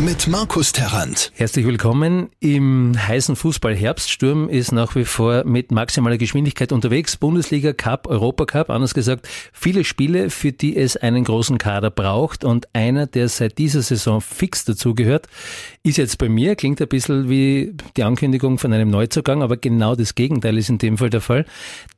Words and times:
Mit 0.00 0.26
Markus 0.26 0.72
Terrant. 0.72 1.30
Herzlich 1.36 1.64
willkommen 1.64 2.28
im 2.40 2.94
heißen 2.98 3.36
Fußball. 3.36 3.76
Herbststurm 3.76 4.48
ist 4.48 4.72
nach 4.72 4.96
wie 4.96 5.04
vor 5.04 5.44
mit 5.44 5.70
maximaler 5.70 6.18
Geschwindigkeit 6.18 6.72
unterwegs. 6.72 7.16
Bundesliga 7.16 7.72
Cup, 7.72 8.08
Europacup, 8.08 8.70
anders 8.70 8.92
gesagt, 8.92 9.28
viele 9.52 9.84
Spiele, 9.84 10.30
für 10.30 10.50
die 10.50 10.76
es 10.76 10.96
einen 10.96 11.22
großen 11.22 11.58
Kader 11.58 11.92
braucht. 11.92 12.44
Und 12.44 12.66
einer, 12.72 13.06
der 13.06 13.28
seit 13.28 13.56
dieser 13.58 13.82
Saison 13.82 14.20
fix 14.20 14.64
dazugehört, 14.64 15.28
ist 15.84 15.96
jetzt 15.96 16.18
bei 16.18 16.28
mir. 16.28 16.56
Klingt 16.56 16.82
ein 16.82 16.88
bisschen 16.88 17.28
wie 17.28 17.72
die 17.96 18.02
Ankündigung 18.02 18.58
von 18.58 18.72
einem 18.72 18.90
Neuzugang, 18.90 19.44
aber 19.44 19.56
genau 19.56 19.94
das 19.94 20.16
Gegenteil 20.16 20.58
ist 20.58 20.70
in 20.70 20.78
dem 20.78 20.98
Fall 20.98 21.10
der 21.10 21.20
Fall. 21.20 21.46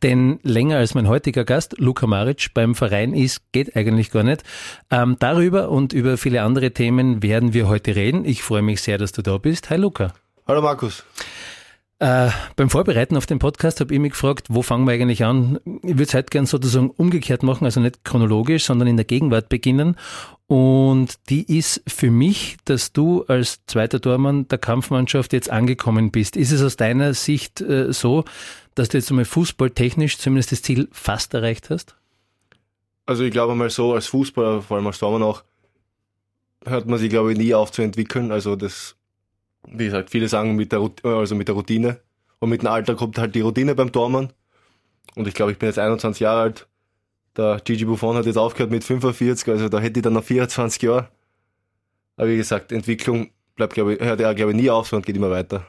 Denn 0.02 0.38
länger 0.42 0.76
als 0.76 0.94
mein 0.94 1.08
heutiger 1.08 1.44
Gast, 1.46 1.76
Luka 1.78 2.06
Maric, 2.06 2.48
beim 2.52 2.74
Verein 2.74 3.14
ist, 3.14 3.40
geht 3.52 3.74
eigentlich 3.74 4.10
gar 4.10 4.22
nicht. 4.22 4.42
Ähm, 4.90 5.16
darüber 5.18 5.70
und 5.70 5.94
über 5.94 6.18
viele 6.18 6.42
andere 6.42 6.72
Themen 6.72 7.22
werden 7.22 7.54
wir 7.54 7.68
heute 7.68 7.85
heute 7.86 7.96
reden. 7.96 8.24
Ich 8.24 8.42
freue 8.42 8.62
mich 8.62 8.82
sehr, 8.82 8.98
dass 8.98 9.12
du 9.12 9.22
da 9.22 9.38
bist. 9.38 9.70
Hi 9.70 9.76
Luca. 9.76 10.12
Hallo 10.46 10.60
Markus. 10.60 11.04
Äh, 11.98 12.28
beim 12.56 12.68
Vorbereiten 12.68 13.16
auf 13.16 13.24
den 13.24 13.38
Podcast 13.38 13.80
habe 13.80 13.94
ich 13.94 14.00
mich 14.00 14.12
gefragt, 14.12 14.48
wo 14.50 14.60
fangen 14.60 14.86
wir 14.86 14.92
eigentlich 14.92 15.24
an? 15.24 15.58
Ich 15.82 15.94
würde 15.94 16.02
es 16.02 16.14
heute 16.14 16.28
gerne 16.28 16.46
sozusagen 16.46 16.90
umgekehrt 16.90 17.42
machen, 17.42 17.64
also 17.64 17.80
nicht 17.80 18.04
chronologisch, 18.04 18.64
sondern 18.64 18.88
in 18.88 18.96
der 18.96 19.06
Gegenwart 19.06 19.48
beginnen. 19.48 19.96
Und 20.46 21.14
die 21.30 21.56
ist 21.56 21.82
für 21.86 22.10
mich, 22.10 22.58
dass 22.66 22.92
du 22.92 23.24
als 23.28 23.64
zweiter 23.66 24.00
Tormann 24.00 24.46
der 24.48 24.58
Kampfmannschaft 24.58 25.32
jetzt 25.32 25.50
angekommen 25.50 26.10
bist. 26.10 26.36
Ist 26.36 26.52
es 26.52 26.62
aus 26.62 26.76
deiner 26.76 27.14
Sicht 27.14 27.62
äh, 27.62 27.92
so, 27.92 28.24
dass 28.74 28.90
du 28.90 28.98
jetzt 28.98 29.10
einmal 29.10 29.24
fußballtechnisch 29.24 30.18
zumindest 30.18 30.52
das 30.52 30.62
Ziel 30.62 30.88
fast 30.92 31.32
erreicht 31.32 31.70
hast? 31.70 31.96
Also 33.06 33.22
ich 33.22 33.30
glaube 33.30 33.54
mal 33.54 33.70
so, 33.70 33.94
als 33.94 34.08
Fußballer, 34.08 34.60
vor 34.60 34.76
allem 34.76 34.86
als 34.86 34.98
Tormann 34.98 35.22
auch, 35.22 35.44
hört 36.66 36.86
man 36.86 36.98
sich, 36.98 37.10
glaube 37.10 37.32
ich, 37.32 37.38
nie 37.38 37.54
auf 37.54 37.72
zu 37.72 37.82
entwickeln. 37.82 38.32
Also 38.32 38.56
das, 38.56 38.96
wie 39.66 39.86
gesagt, 39.86 40.10
viele 40.10 40.28
sagen 40.28 40.56
mit 40.56 40.72
der, 40.72 40.88
also 41.02 41.34
mit 41.34 41.48
der 41.48 41.54
Routine. 41.54 42.00
Und 42.38 42.50
mit 42.50 42.62
dem 42.62 42.68
Alter 42.68 42.94
kommt 42.94 43.18
halt 43.18 43.34
die 43.34 43.40
Routine 43.40 43.74
beim 43.74 43.92
Tormann. 43.92 44.32
Und 45.14 45.26
ich 45.26 45.34
glaube, 45.34 45.52
ich 45.52 45.58
bin 45.58 45.68
jetzt 45.68 45.78
21 45.78 46.20
Jahre 46.20 46.40
alt. 46.40 46.68
Der 47.36 47.60
Gigi 47.64 47.84
Buffon 47.84 48.16
hat 48.16 48.26
jetzt 48.26 48.38
aufgehört 48.38 48.70
mit 48.70 48.84
45, 48.84 49.48
also 49.48 49.68
da 49.68 49.78
hätte 49.78 50.00
ich 50.00 50.04
dann 50.04 50.14
noch 50.14 50.24
24 50.24 50.82
Jahre. 50.82 51.08
Aber 52.16 52.28
wie 52.28 52.36
gesagt, 52.36 52.72
Entwicklung 52.72 53.30
bleibt, 53.56 53.74
glaube 53.74 53.94
ich, 53.94 54.00
hört 54.00 54.20
ja, 54.20 54.32
glaube 54.32 54.52
ich, 54.52 54.56
nie 54.56 54.70
auf, 54.70 54.88
sondern 54.88 55.04
geht 55.04 55.16
immer 55.16 55.30
weiter. 55.30 55.66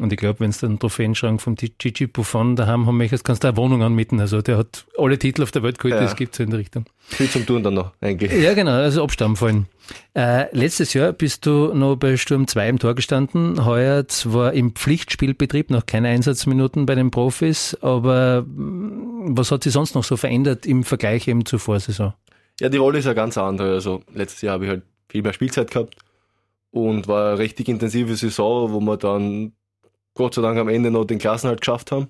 Und 0.00 0.12
ich 0.12 0.18
glaube, 0.18 0.40
wenn 0.40 0.50
du 0.50 0.66
einen 0.66 0.78
Trophäenschrank 0.80 1.40
vom 1.40 1.54
Gigi 1.54 2.08
Buffon 2.08 2.56
daheim 2.56 2.86
haben 2.86 2.96
möchtest, 2.96 3.24
kannst 3.24 3.44
du 3.44 3.48
eine 3.48 3.56
Wohnung 3.56 3.82
anmieten. 3.82 4.18
Also 4.18 4.42
der 4.42 4.58
hat 4.58 4.86
alle 4.98 5.18
Titel 5.18 5.42
auf 5.44 5.52
der 5.52 5.62
Welt 5.62 5.78
geholt, 5.78 5.94
ja. 5.94 6.00
das 6.00 6.16
gibt 6.16 6.34
es 6.34 6.40
in 6.40 6.50
der 6.50 6.58
Richtung. 6.58 6.86
Viel 6.98 7.30
zum 7.30 7.46
Tun 7.46 7.62
dann 7.62 7.74
noch, 7.74 7.92
eigentlich. 8.00 8.32
Ja, 8.32 8.54
genau, 8.54 8.72
also 8.72 9.04
Abstamm 9.04 9.36
fallen. 9.36 9.68
Äh, 10.14 10.46
letztes 10.56 10.94
Jahr 10.94 11.12
bist 11.12 11.46
du 11.46 11.74
noch 11.74 11.94
bei 11.94 12.16
Sturm 12.16 12.48
2 12.48 12.68
im 12.70 12.78
Tor 12.80 12.94
gestanden, 12.94 13.64
heuer 13.64 14.08
zwar 14.08 14.52
im 14.52 14.72
Pflichtspielbetrieb, 14.72 15.70
noch 15.70 15.86
keine 15.86 16.08
Einsatzminuten 16.08 16.86
bei 16.86 16.96
den 16.96 17.12
Profis, 17.12 17.76
aber 17.80 18.42
mm, 18.42 19.36
was 19.36 19.52
hat 19.52 19.62
sich 19.62 19.72
sonst 19.72 19.94
noch 19.94 20.04
so 20.04 20.16
verändert 20.16 20.66
im 20.66 20.82
Vergleich 20.82 21.28
eben 21.28 21.46
zur 21.46 21.60
Vorsaison? 21.60 22.14
Ja, 22.60 22.68
die 22.68 22.78
Rolle 22.78 22.98
ist 22.98 23.04
ja 23.04 23.12
ganz 23.12 23.36
andere. 23.38 23.74
Also 23.74 24.02
letztes 24.12 24.42
Jahr 24.42 24.54
habe 24.54 24.64
ich 24.64 24.70
halt 24.70 24.82
viel 25.08 25.22
mehr 25.22 25.32
Spielzeit 25.32 25.70
gehabt 25.70 25.96
und 26.70 27.06
war 27.06 27.30
eine 27.30 27.38
richtig 27.38 27.68
intensive 27.68 28.16
Saison, 28.16 28.72
wo 28.72 28.80
man 28.80 28.98
dann 28.98 29.52
Gott 30.14 30.34
sei 30.34 30.42
Dank 30.42 30.58
am 30.58 30.68
Ende 30.68 30.90
noch 30.90 31.04
den 31.04 31.18
Klassenhalt 31.18 31.60
geschafft 31.60 31.92
haben. 31.92 32.08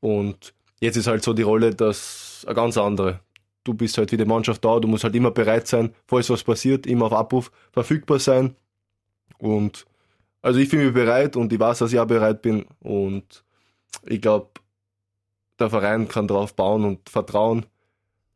Und 0.00 0.52
jetzt 0.80 0.96
ist 0.96 1.06
halt 1.06 1.22
so 1.22 1.32
die 1.32 1.42
Rolle, 1.42 1.74
dass 1.74 2.44
eine 2.46 2.54
ganz 2.54 2.76
andere. 2.76 3.20
Du 3.62 3.72
bist 3.72 3.96
halt 3.96 4.12
wie 4.12 4.16
die 4.16 4.24
Mannschaft 4.24 4.64
da, 4.64 4.78
du 4.78 4.88
musst 4.88 5.04
halt 5.04 5.14
immer 5.14 5.30
bereit 5.30 5.66
sein, 5.66 5.94
falls 6.06 6.28
was 6.28 6.44
passiert, 6.44 6.86
immer 6.86 7.06
auf 7.06 7.12
Abruf 7.14 7.50
verfügbar 7.72 8.18
sein. 8.18 8.56
Und 9.38 9.86
also 10.42 10.60
ich 10.60 10.68
fühle 10.68 10.86
mich 10.86 10.94
bereit 10.94 11.36
und 11.36 11.52
ich 11.52 11.58
weiß, 11.58 11.78
dass 11.78 11.92
ich 11.92 11.98
auch 11.98 12.06
bereit 12.06 12.42
bin. 12.42 12.66
Und 12.80 13.44
ich 14.04 14.20
glaube, 14.20 14.50
der 15.58 15.70
Verein 15.70 16.08
kann 16.08 16.28
darauf 16.28 16.54
bauen 16.54 16.84
und 16.84 17.08
vertrauen, 17.08 17.64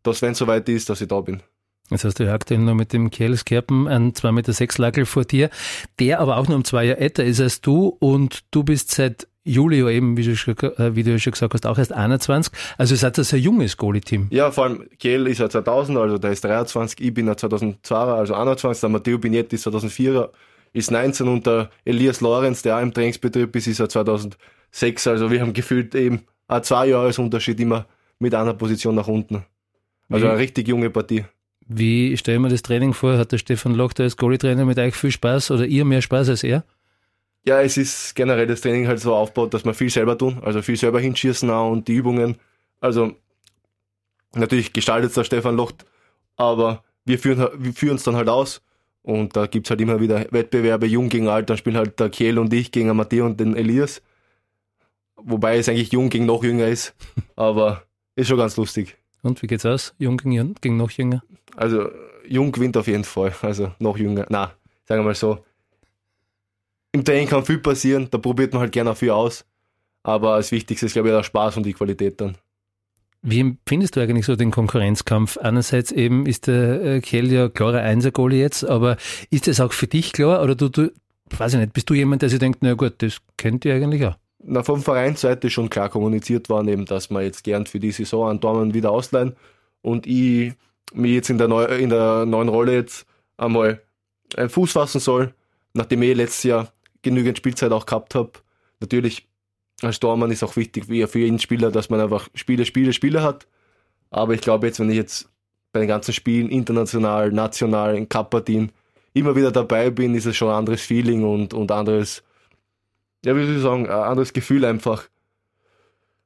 dass 0.02 0.22
wenn 0.22 0.32
es 0.32 0.38
soweit 0.38 0.68
ist, 0.68 0.88
dass 0.88 1.00
ich 1.02 1.08
da 1.08 1.20
bin. 1.20 1.42
Jetzt 1.90 2.04
hast 2.04 2.18
du 2.20 2.24
ja 2.24 2.34
aktuell 2.34 2.60
noch 2.60 2.74
mit 2.74 2.92
dem 2.92 3.10
Kjell 3.10 3.36
Skerpen 3.36 3.88
einen 3.88 4.12
2,6 4.12 4.32
Meter 4.32 4.82
Lackel 4.82 5.06
vor 5.06 5.24
dir, 5.24 5.48
der 5.98 6.20
aber 6.20 6.36
auch 6.36 6.48
noch 6.48 6.56
um 6.56 6.64
zwei 6.64 6.84
Jahre 6.84 7.00
älter 7.00 7.24
ist 7.24 7.40
als 7.40 7.60
du 7.60 7.96
und 7.98 8.40
du 8.50 8.62
bist 8.62 8.90
seit 8.90 9.26
Juli 9.44 9.80
eben, 9.90 10.18
wie 10.18 10.24
du, 10.24 10.36
schon, 10.36 10.56
äh, 10.58 10.94
wie 10.94 11.02
du 11.02 11.18
schon 11.18 11.32
gesagt 11.32 11.54
hast, 11.54 11.64
auch 11.64 11.78
erst 11.78 11.92
21. 11.92 12.52
Also 12.76 12.94
ihr 12.94 12.98
seid 12.98 13.16
das 13.16 13.32
ein 13.32 13.40
junges 13.40 13.78
Goalie-Team. 13.78 14.28
Ja, 14.30 14.50
vor 14.50 14.64
allem 14.64 14.88
Kjell 14.98 15.26
ist 15.26 15.38
ja 15.38 15.48
2000, 15.48 15.96
also 15.96 16.18
der 16.18 16.32
ist 16.32 16.44
23, 16.44 17.00
ich 17.00 17.14
bin 17.14 17.26
ja 17.26 17.32
2002er, 17.32 17.94
also 17.94 18.34
21, 18.34 18.80
der 18.80 18.90
Matteo 18.90 19.18
Binetti 19.18 19.56
ist 19.56 19.66
2004er, 19.66 20.28
ist 20.74 20.90
19 20.90 21.26
und 21.28 21.46
der 21.46 21.70
Elias 21.86 22.20
Lorenz, 22.20 22.60
der 22.60 22.76
auch 22.76 22.82
im 22.82 22.92
Trainingsbetrieb 22.92 23.56
ist, 23.56 23.66
ist 23.66 23.78
ja 23.78 23.88
2006. 23.88 25.06
Also 25.06 25.30
wir 25.30 25.40
haben 25.40 25.54
gefühlt 25.54 25.94
eben 25.94 26.24
ein 26.46 26.62
zwei 26.62 26.88
Jahresunterschied 26.88 27.58
immer 27.60 27.86
mit 28.18 28.34
einer 28.34 28.52
Position 28.52 28.94
nach 28.96 29.08
unten. 29.08 29.44
Also 30.10 30.26
eine 30.26 30.38
richtig 30.38 30.68
junge 30.68 30.90
Partie. 30.90 31.24
Wie 31.68 32.16
stellen 32.16 32.40
wir 32.40 32.48
das 32.48 32.62
Training 32.62 32.94
vor? 32.94 33.18
Hat 33.18 33.30
der 33.30 33.38
Stefan 33.38 33.74
Loch 33.74 33.92
da 33.92 34.02
als 34.02 34.16
Goalie-Trainer 34.16 34.64
mit 34.64 34.78
euch 34.78 34.94
viel 34.94 35.10
Spaß 35.10 35.50
oder 35.50 35.66
ihr 35.66 35.84
mehr 35.84 36.00
Spaß 36.00 36.30
als 36.30 36.42
er? 36.42 36.64
Ja, 37.44 37.60
es 37.60 37.76
ist 37.76 38.14
generell 38.14 38.46
das 38.46 38.62
Training 38.62 38.88
halt 38.88 39.00
so 39.00 39.14
aufgebaut, 39.14 39.54
dass 39.54 39.64
wir 39.64 39.74
viel 39.74 39.90
selber 39.90 40.16
tun, 40.16 40.38
also 40.42 40.60
viel 40.62 40.76
selber 40.76 40.98
hinschießen 41.00 41.48
auch 41.50 41.70
und 41.70 41.88
die 41.88 41.94
Übungen. 41.94 42.36
Also 42.80 43.12
natürlich 44.34 44.72
gestaltet 44.72 45.10
es 45.10 45.14
der 45.14 45.24
Stefan 45.24 45.56
Locht, 45.56 45.86
aber 46.36 46.84
wir 47.04 47.18
führen, 47.18 47.48
wir 47.58 47.72
führen 47.72 47.96
es 47.96 48.02
dann 48.02 48.16
halt 48.16 48.28
aus 48.28 48.62
und 49.02 49.36
da 49.36 49.46
gibt 49.46 49.66
es 49.66 49.70
halt 49.70 49.80
immer 49.80 50.00
wieder 50.00 50.26
Wettbewerbe, 50.30 50.86
jung 50.86 51.08
gegen 51.08 51.28
alt, 51.28 51.48
dann 51.48 51.56
spielen 51.56 51.78
halt 51.78 51.98
der 52.00 52.10
Kiel 52.10 52.38
und 52.38 52.52
ich 52.52 52.70
gegen 52.70 52.94
Matteo 52.94 53.24
und 53.24 53.40
den 53.40 53.56
Elias. 53.56 54.02
Wobei 55.16 55.56
es 55.56 55.68
eigentlich 55.68 55.92
jung 55.92 56.10
gegen 56.10 56.26
noch 56.26 56.44
jünger 56.44 56.68
ist, 56.68 56.94
aber 57.36 57.84
ist 58.14 58.28
schon 58.28 58.38
ganz 58.38 58.56
lustig. 58.56 58.97
Und 59.22 59.42
wie 59.42 59.46
geht's 59.46 59.66
aus? 59.66 59.94
Jung 59.98 60.16
gegen, 60.16 60.54
gegen 60.60 60.76
noch 60.76 60.90
jünger? 60.90 61.22
Also 61.56 61.90
jung 62.26 62.52
gewinnt 62.52 62.76
auf 62.76 62.86
jeden 62.86 63.04
Fall. 63.04 63.34
Also 63.42 63.72
noch 63.78 63.96
jünger. 63.96 64.26
Na, 64.28 64.52
sagen 64.84 65.02
wir 65.02 65.06
mal 65.06 65.14
so. 65.14 65.44
Im 66.92 67.04
Training 67.04 67.28
kann 67.28 67.44
viel 67.44 67.58
passieren, 67.58 68.08
da 68.10 68.18
probiert 68.18 68.52
man 68.52 68.60
halt 68.60 68.72
gerne 68.72 68.90
auch 68.90 68.96
viel 68.96 69.10
aus. 69.10 69.44
Aber 70.02 70.36
das 70.36 70.52
Wichtigste 70.52 70.86
ist, 70.86 70.92
glaube 70.94 71.08
ich, 71.08 71.14
der 71.14 71.22
Spaß 71.22 71.56
und 71.58 71.66
die 71.66 71.74
Qualität 71.74 72.20
dann. 72.20 72.36
Wie 73.20 73.40
empfindest 73.40 73.96
du 73.96 74.00
eigentlich 74.00 74.26
so 74.26 74.36
den 74.36 74.50
Konkurrenzkampf? 74.52 75.38
Einerseits 75.38 75.90
eben 75.90 76.24
ist 76.24 76.46
der 76.46 76.82
äh, 76.82 77.00
Kell 77.00 77.30
ja 77.30 77.48
klarer 77.48 77.80
Einser-Goalie 77.80 78.40
jetzt, 78.40 78.64
aber 78.64 78.96
ist 79.30 79.48
das 79.48 79.60
auch 79.60 79.72
für 79.72 79.88
dich 79.88 80.12
klar 80.12 80.42
oder 80.42 80.54
du, 80.54 80.68
du, 80.68 80.92
weiß 81.36 81.54
ich 81.54 81.60
nicht, 81.60 81.72
bist 81.72 81.90
du 81.90 81.94
jemand, 81.94 82.22
der 82.22 82.28
sich 82.28 82.38
denkt, 82.38 82.60
na 82.62 82.74
gut, 82.74 82.94
das 82.98 83.18
kennt 83.36 83.64
ihr 83.64 83.74
eigentlich 83.74 84.06
auch? 84.06 84.16
Na, 84.40 84.62
vom 84.62 84.82
Vereinsseite 84.82 85.50
schon 85.50 85.68
klar 85.68 85.88
kommuniziert 85.88 86.48
worden, 86.48 86.68
eben, 86.68 86.84
dass 86.84 87.10
wir 87.10 87.22
jetzt 87.22 87.42
gern 87.42 87.66
für 87.66 87.80
die 87.80 87.90
Saison 87.90 88.30
einen 88.30 88.40
Dormen 88.40 88.72
wieder 88.72 88.90
ausleihen 88.92 89.34
und 89.82 90.06
ich 90.06 90.52
mich 90.92 91.12
jetzt 91.12 91.30
in 91.30 91.38
der, 91.38 91.48
Neu 91.48 91.64
in 91.64 91.90
der 91.90 92.24
neuen 92.24 92.48
Rolle 92.48 92.74
jetzt 92.74 93.06
einmal 93.36 93.82
einen 94.36 94.48
Fuß 94.48 94.72
fassen 94.72 95.00
soll, 95.00 95.34
nachdem 95.74 96.02
ich 96.02 96.16
letztes 96.16 96.44
Jahr 96.44 96.72
genügend 97.02 97.38
Spielzeit 97.38 97.72
auch 97.72 97.86
gehabt 97.86 98.14
habe. 98.14 98.32
Natürlich, 98.80 99.26
als 99.82 100.00
Tormann 100.00 100.30
ist 100.30 100.42
auch 100.42 100.56
wichtig 100.56 100.88
wie 100.88 101.06
für 101.06 101.18
jeden 101.18 101.38
Spieler, 101.38 101.70
dass 101.70 101.90
man 101.90 102.00
einfach 102.00 102.28
Spiele, 102.34 102.64
Spiele, 102.64 102.92
Spiele 102.92 103.22
hat. 103.22 103.46
Aber 104.10 104.34
ich 104.34 104.40
glaube 104.40 104.66
jetzt, 104.66 104.80
wenn 104.80 104.90
ich 104.90 104.96
jetzt 104.96 105.28
bei 105.72 105.80
den 105.80 105.88
ganzen 105.88 106.12
Spielen, 106.12 106.48
international, 106.48 107.30
national, 107.32 107.96
in 107.96 108.08
Cup-Partien, 108.08 108.72
immer 109.14 109.36
wieder 109.36 109.50
dabei 109.50 109.90
bin, 109.90 110.14
ist 110.14 110.26
es 110.26 110.36
schon 110.36 110.48
ein 110.48 110.56
anderes 110.56 110.80
Feeling 110.80 111.24
und, 111.24 111.54
und 111.54 111.70
anderes, 111.70 112.22
ja, 113.24 113.36
wie 113.36 113.44
soll 113.46 113.56
ich 113.56 113.62
sagen, 113.62 113.86
ein 113.86 113.92
anderes 113.92 114.32
Gefühl 114.32 114.64
einfach. 114.64 115.08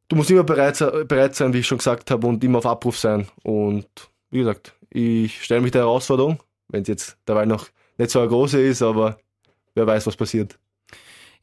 Du 0.09 0.17
musst 0.17 0.31
immer 0.31 0.45
bereit, 0.45 0.79
bereit 1.09 1.35
sein, 1.35 1.53
wie 1.55 1.61
ich 1.61 1.67
schon 1.67 1.79
gesagt 1.79 2.11
habe, 2.11 2.27
und 2.27 2.45
immer 2.45 2.59
auf 2.59 2.67
Abruf 2.67 2.99
sein. 2.99 3.29
Und 3.43 3.87
wie 4.31 4.41
gesagt, 4.41 4.75
ich 4.91 5.43
stelle 5.43 5.63
mich 5.63 5.71
der 5.71 5.83
Herausforderung, 5.83 6.43
wenn 6.69 6.83
es 6.83 6.89
jetzt 6.89 7.17
dabei 7.25 7.47
noch 7.47 7.69
nicht 7.97 8.11
so 8.11 8.21
eine 8.21 8.29
große 8.29 8.61
ist, 8.61 8.83
aber 8.83 9.19
wer 9.75 9.87
weiß, 9.87 10.07
was 10.07 10.17
passiert. 10.17 10.59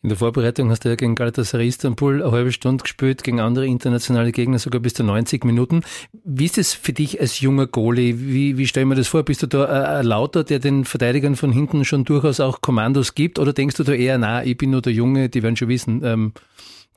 In 0.01 0.09
der 0.09 0.17
Vorbereitung 0.17 0.69
hast 0.69 0.85
du 0.85 0.89
ja 0.89 0.95
gegen 0.95 1.15
Galatasaray 1.15 1.67
Istanbul 1.67 2.23
eine 2.23 2.31
halbe 2.31 2.51
Stunde 2.53 2.83
gespielt, 2.83 3.23
gegen 3.23 3.39
andere 3.39 3.67
internationale 3.67 4.31
Gegner 4.31 4.57
sogar 4.57 4.79
bis 4.79 4.93
zu 4.93 5.03
90 5.03 5.43
Minuten. 5.43 5.81
Wie 6.23 6.45
ist 6.45 6.57
es 6.57 6.73
für 6.73 6.93
dich 6.93 7.19
als 7.19 7.41
junger 7.41 7.67
Goalie? 7.67 8.17
Wie, 8.17 8.57
wie 8.57 8.65
stell 8.65 8.83
ich 8.83 8.89
mir 8.89 8.95
das 8.95 9.09
vor? 9.09 9.23
Bist 9.23 9.43
du 9.43 9.47
da 9.47 9.65
ein 9.99 10.05
Lauter, 10.05 10.43
der 10.45 10.59
den 10.59 10.85
Verteidigern 10.85 11.35
von 11.35 11.51
hinten 11.51 11.83
schon 11.83 12.05
durchaus 12.05 12.39
auch 12.39 12.61
Kommandos 12.61 13.13
gibt? 13.13 13.39
Oder 13.39 13.51
denkst 13.51 13.75
du 13.75 13.83
da 13.83 13.91
eher, 13.91 14.17
na, 14.17 14.45
ich 14.45 14.57
bin 14.57 14.69
nur 14.69 14.81
der 14.81 14.93
Junge, 14.93 15.27
die 15.27 15.43
werden 15.43 15.57
schon 15.57 15.67
wissen, 15.67 16.01
ähm, 16.05 16.33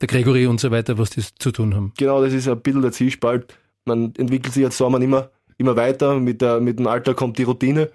der 0.00 0.08
Gregory 0.08 0.46
und 0.46 0.60
so 0.60 0.70
weiter, 0.70 0.96
was 0.98 1.10
die 1.10 1.22
zu 1.38 1.50
tun 1.50 1.74
haben? 1.74 1.92
Genau, 1.98 2.22
das 2.22 2.32
ist 2.32 2.46
ein 2.46 2.60
bisschen 2.60 2.82
der 2.82 2.92
Zielspalt. 2.92 3.58
Man 3.84 4.14
entwickelt 4.16 4.54
sich 4.54 4.64
als 4.64 4.78
Sommer 4.78 5.00
immer 5.00 5.30
immer 5.62 5.76
weiter. 5.76 6.18
Mit, 6.20 6.42
der, 6.42 6.60
mit 6.60 6.78
dem 6.78 6.86
Alter 6.86 7.14
kommt 7.14 7.38
die 7.38 7.44
Routine. 7.44 7.90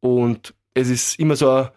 Und 0.00 0.54
es 0.74 0.88
ist 0.88 1.18
immer 1.18 1.34
so 1.36 1.50
ein, 1.50 1.68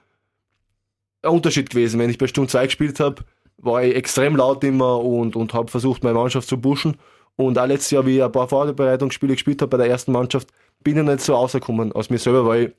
ein 1.21 1.31
Unterschied 1.31 1.69
gewesen. 1.69 1.99
Wenn 1.99 2.09
ich 2.09 2.17
bei 2.17 2.27
Stunde 2.27 2.49
2 2.49 2.65
gespielt 2.65 2.99
habe, 2.99 3.23
war 3.57 3.83
ich 3.83 3.95
extrem 3.95 4.35
laut 4.35 4.63
immer 4.63 4.99
und, 5.03 5.35
und 5.35 5.53
habe 5.53 5.69
versucht, 5.69 6.03
meine 6.03 6.17
Mannschaft 6.17 6.47
zu 6.47 6.57
pushen. 6.57 6.97
Und 7.35 7.57
auch 7.57 7.67
letztes 7.67 7.91
Jahr, 7.91 8.05
wie 8.05 8.17
ich 8.17 8.23
ein 8.23 8.31
paar 8.31 8.47
Vorbereitungsspiele 8.47 9.33
gespielt 9.33 9.61
habe 9.61 9.69
bei 9.69 9.77
der 9.77 9.89
ersten 9.89 10.11
Mannschaft, 10.11 10.49
bin 10.83 10.97
ich 10.97 11.03
nicht 11.03 11.21
so 11.21 11.35
rausgekommen 11.35 11.91
aus 11.91 12.09
mir 12.09 12.17
selber, 12.17 12.45
weil 12.45 12.73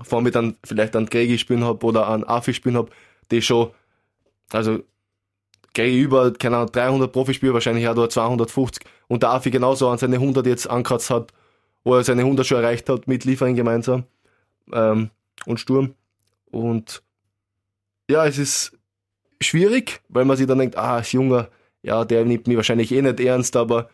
ich 0.00 0.06
vor 0.06 0.22
mir 0.22 0.30
dann 0.30 0.56
vielleicht 0.64 0.94
an 0.94 1.06
Gregi 1.06 1.38
spielen 1.38 1.64
habe 1.64 1.84
oder 1.84 2.06
an 2.06 2.24
Afi 2.24 2.54
spielen 2.54 2.76
habe, 2.76 2.90
die 3.30 3.42
schon, 3.42 3.70
also 4.52 4.80
Gregi 5.74 6.00
über, 6.00 6.32
keine 6.32 6.56
Ahnung, 6.56 6.72
300 6.72 7.12
Profispiele, 7.12 7.54
wahrscheinlich 7.54 7.88
auch 7.88 7.94
da 7.94 8.08
250 8.08 8.84
und 9.08 9.22
der 9.22 9.30
Afi 9.30 9.50
genauso 9.50 9.88
an 9.88 9.98
seine 9.98 10.16
100 10.16 10.46
jetzt 10.46 10.68
angekratzt 10.68 11.10
hat, 11.10 11.32
wo 11.84 11.94
er 11.94 12.04
seine 12.04 12.22
100 12.22 12.46
schon 12.46 12.58
erreicht 12.58 12.88
hat 12.88 13.08
mit 13.08 13.24
Liefering 13.24 13.56
gemeinsam 13.56 14.04
ähm, 14.72 15.10
und 15.46 15.60
Sturm. 15.60 15.94
Und 16.50 17.02
ja, 18.10 18.26
es 18.26 18.38
ist 18.38 18.72
schwierig, 19.40 20.00
weil 20.08 20.24
man 20.24 20.36
sich 20.36 20.46
dann 20.46 20.58
denkt, 20.58 20.76
ah, 20.76 20.98
ist 20.98 21.12
junger, 21.12 21.48
ja, 21.82 22.04
der 22.04 22.24
nimmt 22.24 22.46
mich 22.46 22.56
wahrscheinlich 22.56 22.92
eh 22.92 23.02
nicht 23.02 23.20
ernst, 23.20 23.56
aber 23.56 23.88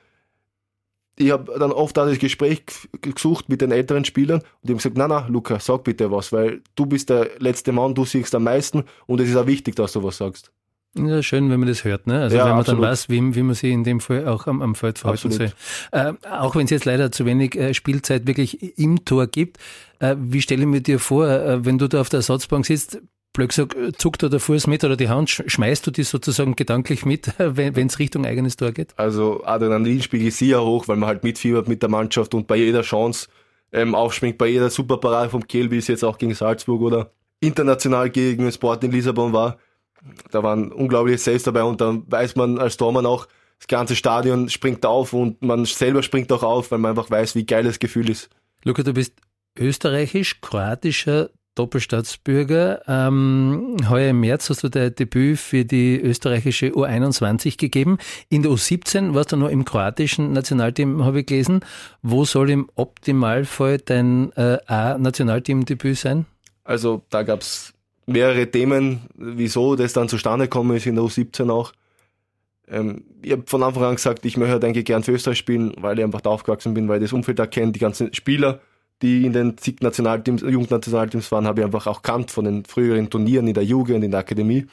ich 1.16 1.30
habe 1.30 1.58
dann 1.58 1.70
oft 1.72 1.98
auch 1.98 2.06
das 2.06 2.18
Gespräch 2.18 2.62
gesucht 3.00 3.48
mit 3.48 3.60
den 3.60 3.70
älteren 3.70 4.04
Spielern 4.04 4.40
und 4.40 4.46
die 4.62 4.70
haben 4.70 4.78
gesagt, 4.78 4.96
na 4.96 5.06
na, 5.06 5.26
Luca, 5.28 5.60
sag 5.60 5.84
bitte 5.84 6.10
was, 6.10 6.32
weil 6.32 6.60
du 6.74 6.86
bist 6.86 7.10
der 7.10 7.30
letzte 7.38 7.72
Mann, 7.72 7.94
du 7.94 8.04
siehst 8.04 8.34
am 8.34 8.44
meisten 8.44 8.84
und 9.06 9.20
es 9.20 9.28
ist 9.28 9.36
auch 9.36 9.46
wichtig, 9.46 9.76
dass 9.76 9.92
du 9.92 10.02
was 10.02 10.16
sagst. 10.16 10.50
Ja, 10.96 11.22
schön, 11.24 11.50
wenn 11.50 11.58
man 11.58 11.68
das 11.68 11.82
hört, 11.82 12.06
ne? 12.06 12.20
Also 12.20 12.36
Ja, 12.36 12.44
wenn 12.44 12.50
man 12.52 12.60
absolut. 12.60 12.82
dann 12.82 12.90
weiß, 12.90 13.08
wie, 13.08 13.34
wie 13.34 13.42
man 13.42 13.54
sich 13.56 13.72
in 13.72 13.82
dem 13.82 13.98
Fall 13.98 14.28
auch 14.28 14.46
am, 14.46 14.62
am 14.62 14.76
Feld 14.76 15.00
verhalten 15.00 15.30
soll. 15.32 15.52
Äh, 15.90 16.12
auch 16.30 16.54
wenn 16.54 16.66
es 16.66 16.70
jetzt 16.70 16.84
leider 16.84 17.10
zu 17.10 17.26
wenig 17.26 17.56
äh, 17.56 17.74
Spielzeit 17.74 18.28
wirklich 18.28 18.78
im 18.78 19.04
Tor 19.04 19.26
gibt, 19.26 19.58
äh, 19.98 20.14
wie 20.18 20.40
stelle 20.40 20.62
ich 20.62 20.68
mir 20.68 20.82
dir 20.82 21.00
vor, 21.00 21.28
äh, 21.28 21.64
wenn 21.64 21.78
du 21.78 21.88
da 21.88 22.00
auf 22.00 22.10
der 22.10 22.18
Ersatzbank 22.18 22.64
sitzt, 22.64 23.00
blöd 23.34 23.50
gesagt, 23.50 23.76
zuckt 23.98 24.22
da 24.22 24.28
der 24.30 24.40
Fuß 24.40 24.66
mit 24.66 24.82
oder 24.84 24.96
die 24.96 25.10
Hand, 25.10 25.28
sch- 25.28 25.48
schmeißt 25.50 25.86
du 25.86 25.90
die 25.90 26.04
sozusagen 26.04 26.56
gedanklich 26.56 27.04
mit, 27.04 27.34
wenn 27.38 27.86
es 27.86 27.98
Richtung 27.98 28.24
eigenes 28.24 28.56
Tor 28.56 28.72
geht? 28.72 28.94
Also 28.96 29.44
Adrenalinspiegel 29.44 30.28
ist 30.28 30.38
sehr 30.38 30.62
hoch, 30.64 30.88
weil 30.88 30.96
man 30.96 31.08
halt 31.08 31.22
mitfiebert 31.24 31.68
mit 31.68 31.82
der 31.82 31.90
Mannschaft 31.90 32.32
und 32.34 32.46
bei 32.46 32.56
jeder 32.56 32.80
Chance 32.80 33.28
ähm, 33.72 33.94
aufspringt, 33.94 34.38
bei 34.38 34.46
jeder 34.46 34.70
Superparade 34.70 35.28
vom 35.28 35.46
Kiel, 35.46 35.70
wie 35.70 35.78
es 35.78 35.88
jetzt 35.88 36.04
auch 36.04 36.16
gegen 36.16 36.32
Salzburg 36.34 36.80
oder 36.80 37.10
international 37.40 38.08
gegen 38.08 38.50
Sport 38.50 38.84
in 38.84 38.92
Lissabon 38.92 39.32
war. 39.34 39.58
Da 40.30 40.42
waren 40.42 40.70
unglaubliche 40.72 41.18
Saves 41.18 41.42
dabei 41.42 41.64
und 41.64 41.80
dann 41.80 42.04
weiß 42.10 42.36
man 42.36 42.58
als 42.58 42.76
Tormann 42.76 43.04
auch, 43.06 43.26
das 43.58 43.66
ganze 43.68 43.96
Stadion 43.96 44.48
springt 44.48 44.84
auf 44.84 45.12
und 45.12 45.40
man 45.42 45.64
selber 45.64 46.02
springt 46.02 46.30
auch 46.32 46.42
auf, 46.42 46.70
weil 46.70 46.78
man 46.78 46.90
einfach 46.90 47.10
weiß, 47.10 47.34
wie 47.34 47.46
geil 47.46 47.64
das 47.64 47.78
Gefühl 47.78 48.10
ist. 48.10 48.28
Luca, 48.64 48.82
du 48.82 48.92
bist 48.92 49.14
österreichisch-kroatischer 49.58 51.30
Doppelstaatsbürger. 51.54 52.82
Ähm, 52.86 53.76
heuer 53.88 54.10
im 54.10 54.20
März 54.20 54.50
hast 54.50 54.64
du 54.64 54.68
dein 54.68 54.94
Debüt 54.94 55.38
für 55.38 55.64
die 55.64 56.00
österreichische 56.00 56.70
U21 56.70 57.58
gegeben. 57.58 57.98
In 58.28 58.42
der 58.42 58.52
U17 58.52 59.14
warst 59.14 59.32
du 59.32 59.36
noch 59.36 59.48
im 59.48 59.64
kroatischen 59.64 60.32
Nationalteam, 60.32 61.04
habe 61.04 61.20
ich 61.20 61.26
gelesen. 61.26 61.60
Wo 62.02 62.24
soll 62.24 62.50
im 62.50 62.68
Optimalfall 62.74 63.78
dein 63.78 64.32
äh, 64.32 64.58
A-Nationalteam-Debüt 64.66 65.98
sein? 65.98 66.26
Also 66.64 67.02
da 67.10 67.22
gab's 67.22 67.74
mehrere 68.06 68.50
Themen, 68.50 69.02
wieso 69.14 69.76
das 69.76 69.92
dann 69.92 70.08
zustande 70.08 70.46
gekommen 70.46 70.76
ist 70.76 70.86
in 70.86 70.96
der 70.96 71.04
U17 71.04 71.50
auch. 71.50 71.72
Ähm, 72.68 73.04
ich 73.22 73.32
habe 73.32 73.44
von 73.46 73.62
Anfang 73.62 73.84
an 73.84 73.94
gesagt, 73.96 74.24
ich 74.24 74.36
möchte 74.36 74.66
eigentlich 74.66 74.84
gern 74.84 75.02
für 75.02 75.12
Österreich 75.12 75.38
spielen, 75.38 75.72
weil 75.78 75.98
ich 75.98 76.04
einfach 76.04 76.20
da 76.20 76.30
aufgewachsen 76.30 76.74
bin, 76.74 76.88
weil 76.88 76.98
ich 76.98 77.04
das 77.04 77.12
Umfeld 77.12 77.38
da 77.38 77.46
kenne, 77.46 77.72
die 77.72 77.78
ganzen 77.80 78.12
Spieler, 78.14 78.60
die 79.04 79.26
in 79.26 79.34
den 79.34 79.58
zig 79.58 79.82
Nationalteams, 79.82 80.40
Jugendnationalteams 80.40 81.30
waren, 81.30 81.46
habe 81.46 81.60
ich 81.60 81.64
einfach 81.66 81.86
auch 81.86 82.00
kannt 82.00 82.30
von 82.30 82.46
den 82.46 82.64
früheren 82.64 83.10
Turnieren 83.10 83.46
in 83.46 83.52
der 83.52 83.62
Jugend, 83.62 84.02
in 84.02 84.10
der 84.10 84.20
Akademie. 84.20 84.66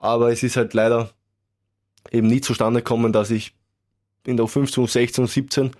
Aber 0.00 0.32
es 0.32 0.42
ist 0.42 0.56
halt 0.56 0.74
leider 0.74 1.10
eben 2.10 2.26
nie 2.26 2.40
zustande 2.40 2.80
gekommen, 2.80 3.12
dass 3.12 3.30
ich 3.30 3.54
in 4.26 4.36
der 4.36 4.46
U15, 4.46 4.80
U16, 4.80 5.22
U17 5.26 5.70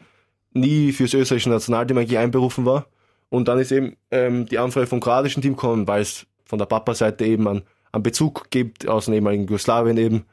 nie 0.53 0.93
fürs 0.93 1.15
österreichische 1.15 1.51
Nationalteam 1.51 1.99
eigentlich 1.99 2.19
einberufen 2.19 2.65
war. 2.65 2.87
Und 3.29 3.49
dann 3.49 3.59
ist 3.59 3.73
eben 3.73 3.97
ähm, 4.13 4.47
die 4.47 4.59
Anfrage 4.59 4.87
vom 4.87 5.01
kroatischen 5.01 5.43
Team 5.43 5.57
gekommen, 5.57 5.89
weil 5.89 6.03
es 6.03 6.27
von 6.45 6.61
der 6.61 6.67
Papa-Seite 6.67 7.25
eben 7.25 7.49
an, 7.49 7.63
an 7.91 8.05
Bezug 8.05 8.51
gibt, 8.51 8.87
aus 8.87 9.07
dem 9.07 9.15
ehemaligen 9.15 9.47
Jugoslawien 9.47 9.97
eben, 9.97 10.27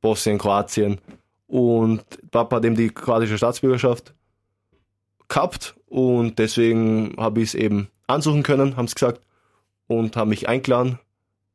Bosnien, 0.00 0.38
Kroatien. 0.38 1.00
Und 1.48 2.04
Papa 2.30 2.56
hat 2.56 2.64
eben 2.64 2.76
die 2.76 2.90
kroatische 2.90 3.36
Staatsbürgerschaft 3.36 4.14
gehabt 5.32 5.74
und 5.86 6.38
deswegen 6.38 7.14
habe 7.18 7.40
ich 7.40 7.50
es 7.50 7.54
eben 7.54 7.88
ansuchen 8.06 8.42
können, 8.42 8.76
haben 8.76 8.88
sie 8.88 8.94
gesagt, 8.94 9.20
und 9.86 10.16
haben 10.16 10.30
mich 10.30 10.48
eingeladen. 10.48 10.98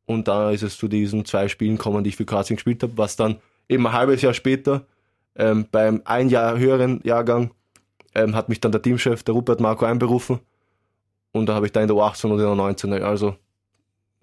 Und 0.06 0.28
da 0.28 0.52
ist 0.52 0.64
es 0.64 0.78
zu 0.78 0.88
diesen 0.88 1.26
zwei 1.26 1.48
Spielen 1.48 1.78
gekommen, 1.78 2.04
die 2.04 2.10
ich 2.10 2.16
für 2.16 2.26
Kroatien 2.26 2.56
gespielt 2.56 2.84
habe, 2.84 2.98
was 2.98 3.16
dann 3.16 3.38
eben 3.68 3.86
ein 3.88 3.94
halbes 3.94 4.22
Jahr 4.22 4.34
später 4.34 4.86
ähm, 5.36 5.68
beim 5.72 6.02
ein 6.06 6.30
Jahr 6.30 6.58
höheren 6.58 7.02
Jahrgang 7.04 7.52
ähm, 8.16 8.36
hat 8.36 8.50
mich 8.50 8.60
dann 8.60 8.72
der 8.72 8.82
Teamchef, 8.82 9.24
der 9.24 9.36
Rupert 9.36 9.60
Marco, 9.60 9.86
einberufen. 9.86 10.40
Und 11.32 11.48
da 11.48 11.54
habe 11.54 11.68
ich 11.68 11.72
da 11.72 11.82
in 11.82 11.88
der 11.88 11.98
U18 11.98 12.26
und 12.26 12.32
in 12.34 12.38
der 12.40 12.48
U19 12.48 13.02
also 13.02 13.36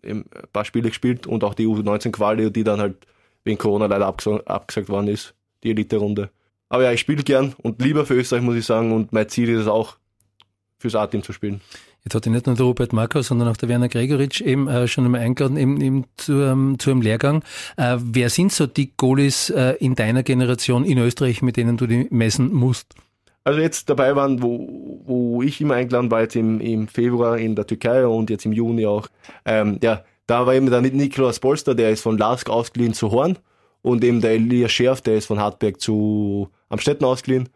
ein 0.04 0.24
paar 0.52 0.64
Spiele 0.64 0.88
gespielt 0.88 1.26
und 1.26 1.44
auch 1.44 1.54
die 1.54 1.66
U19 1.66 2.10
Quali, 2.10 2.50
die 2.50 2.64
dann 2.64 2.80
halt 2.80 3.06
wegen 3.44 3.58
Corona 3.58 3.86
leider 3.86 4.06
abgesagt, 4.06 4.48
abgesagt 4.48 4.88
worden 4.88 5.08
ist, 5.08 5.34
die 5.62 5.70
Elite-Runde. 5.70 6.30
Aber 6.74 6.82
ja, 6.82 6.90
ich 6.90 6.98
spiele 6.98 7.22
gern 7.22 7.54
und 7.62 7.80
lieber 7.80 8.04
für 8.04 8.14
Österreich, 8.14 8.42
muss 8.42 8.56
ich 8.56 8.66
sagen, 8.66 8.90
und 8.90 9.12
mein 9.12 9.28
Ziel 9.28 9.48
ist 9.48 9.60
es 9.60 9.68
auch, 9.68 9.94
fürs 10.76 10.96
A-Team 10.96 11.22
zu 11.22 11.32
spielen. 11.32 11.60
Jetzt 12.02 12.16
hat 12.16 12.26
ja 12.26 12.32
nicht 12.32 12.46
nur 12.46 12.56
der 12.56 12.66
Robert 12.66 12.92
Markau, 12.92 13.22
sondern 13.22 13.46
auch 13.46 13.56
der 13.56 13.68
Werner 13.68 13.88
Gregoritsch 13.88 14.40
eben 14.40 14.66
äh, 14.66 14.88
schon 14.88 15.04
einmal 15.04 15.20
eingeladen 15.20 15.56
eben, 15.56 15.80
eben 15.80 16.04
zu, 16.16 16.32
ähm, 16.32 16.76
zu 16.80 16.90
einem 16.90 17.00
Lehrgang. 17.00 17.44
Äh, 17.76 17.98
wer 18.00 18.28
sind 18.28 18.50
so 18.50 18.66
die 18.66 18.90
Goalies 18.96 19.50
äh, 19.50 19.76
in 19.78 19.94
deiner 19.94 20.24
Generation 20.24 20.84
in 20.84 20.98
Österreich, 20.98 21.42
mit 21.42 21.56
denen 21.56 21.76
du 21.76 21.86
die 21.86 22.08
messen 22.10 22.52
musst? 22.52 22.96
Also 23.44 23.60
jetzt 23.60 23.88
dabei 23.88 24.16
waren, 24.16 24.42
wo, 24.42 25.00
wo 25.06 25.42
ich 25.42 25.60
immer 25.60 25.74
eingeladen 25.74 26.10
war, 26.10 26.22
jetzt 26.22 26.34
im, 26.34 26.60
im 26.60 26.88
Februar 26.88 27.38
in 27.38 27.54
der 27.54 27.68
Türkei 27.68 28.04
und 28.04 28.30
jetzt 28.30 28.46
im 28.46 28.52
Juni 28.52 28.84
auch. 28.84 29.06
Ähm, 29.44 29.78
ja, 29.80 30.02
da 30.26 30.44
war 30.44 30.54
eben 30.54 30.68
der 30.68 30.80
Nikolaus 30.80 31.38
Polster, 31.38 31.76
der 31.76 31.90
ist 31.90 32.00
von 32.00 32.18
Lask 32.18 32.50
ausgeliehen 32.50 32.94
zu 32.94 33.12
Horn 33.12 33.38
und 33.84 34.02
eben 34.02 34.22
der 34.22 34.30
Elias 34.30 34.72
Scherf, 34.72 35.02
der 35.02 35.16
ist 35.16 35.26
von 35.26 35.38
Hartberg 35.38 35.78
zu 35.78 36.48
Amstetten 36.70 37.04
ausgeliehen. 37.04 37.50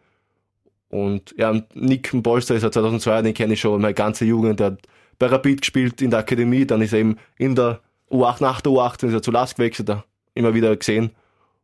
Und 0.89 1.33
ja, 1.39 1.59
Nick 1.73 2.11
Polster 2.21 2.53
ist 2.53 2.61
ja 2.61 2.69
2002, 2.69 3.23
den 3.23 3.33
kenne 3.33 3.55
ich 3.55 3.59
schon 3.59 3.81
meine 3.81 3.95
ganze 3.95 4.25
Jugend, 4.25 4.59
der 4.59 4.67
hat 4.67 4.79
bei 5.17 5.25
Rapid 5.25 5.61
gespielt 5.61 6.03
in 6.03 6.11
der 6.11 6.19
Akademie, 6.19 6.67
dann 6.67 6.83
ist 6.83 6.93
er 6.93 6.99
eben 6.99 7.17
in 7.39 7.55
der 7.55 7.79
U8, 8.11 8.43
nach 8.43 8.61
der 8.61 8.71
U18 8.71 9.07
ist 9.07 9.13
er 9.13 9.21
zu 9.23 9.31
Lask 9.31 9.57
gewechselt, 9.57 9.91
immer 10.35 10.53
wieder 10.53 10.75
gesehen. 10.75 11.09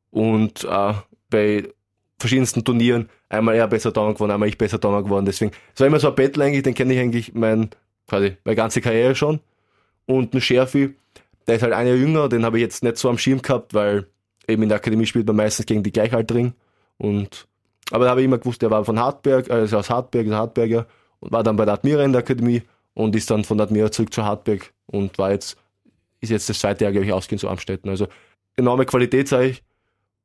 Und 0.09 0.63
äh, 0.63 0.93
bei 1.29 1.69
verschiedensten 2.17 2.63
Turnieren 2.63 3.07
einmal 3.29 3.53
er 3.53 3.67
besser 3.67 3.93
Torwart 3.93 4.15
geworden, 4.15 4.31
einmal 4.31 4.49
ich 4.49 4.57
besser 4.57 4.79
Torwart 4.79 5.05
geworden. 5.05 5.27
Deswegen, 5.27 5.51
es 5.75 5.79
war 5.79 5.85
immer 5.85 5.99
so 5.99 6.07
ein 6.07 6.15
Battle 6.15 6.43
eigentlich, 6.43 6.63
den 6.63 6.73
kenne 6.73 6.95
ich 6.95 6.99
eigentlich 6.99 7.35
mein, 7.35 7.69
quasi 8.07 8.35
meine 8.43 8.55
ganze 8.55 8.81
Karriere 8.81 9.13
schon. 9.13 9.41
Und 10.07 10.33
ein 10.33 10.41
Scherfi, 10.41 10.95
der 11.45 11.57
ist 11.57 11.61
halt 11.61 11.73
ein 11.73 11.85
Jahr 11.85 11.95
jünger, 11.95 12.29
den 12.29 12.43
habe 12.43 12.57
ich 12.57 12.63
jetzt 12.63 12.83
nicht 12.83 12.97
so 12.97 13.09
am 13.09 13.19
Schirm 13.19 13.43
gehabt, 13.43 13.75
weil 13.75 14.07
eben 14.47 14.63
in 14.63 14.69
der 14.69 14.77
Akademie 14.77 15.05
spielt 15.05 15.27
man 15.27 15.35
meistens 15.35 15.65
gegen 15.65 15.83
die 15.83 15.91
Gleichaltrigen. 15.91 16.53
Und, 16.97 17.47
aber 17.91 18.05
da 18.05 18.11
habe 18.11 18.21
ich 18.21 18.25
immer 18.25 18.37
gewusst, 18.37 18.61
der 18.61 18.71
war 18.71 18.85
von 18.85 18.99
Hartberg, 18.99 19.49
also 19.49 19.77
aus 19.77 19.89
Hartberg, 19.89 20.27
ein 20.27 20.35
Hartberger, 20.35 20.87
und 21.19 21.31
war 21.31 21.43
dann 21.43 21.55
bei 21.55 21.65
der 21.65 21.75
Admira 21.75 22.03
in 22.03 22.11
der 22.11 22.19
Akademie 22.19 22.61
und 22.93 23.15
ist 23.15 23.29
dann 23.29 23.43
von 23.43 23.57
der 23.57 23.67
Admira 23.67 23.91
zurück 23.91 24.13
zu 24.13 24.23
Hartberg 24.23 24.73
und 24.87 25.17
war 25.17 25.31
jetzt, 25.31 25.57
ist 26.21 26.29
jetzt 26.29 26.49
das 26.49 26.59
zweite 26.59 26.83
Jahr, 26.83 26.91
glaube 26.91 27.05
ich, 27.05 27.13
ausgehend 27.13 27.41
zu 27.41 27.49
Amstetten. 27.49 27.89
Also 27.89 28.07
enorme 28.55 28.85
Qualität, 28.85 29.27
sage 29.27 29.47
ich. 29.47 29.63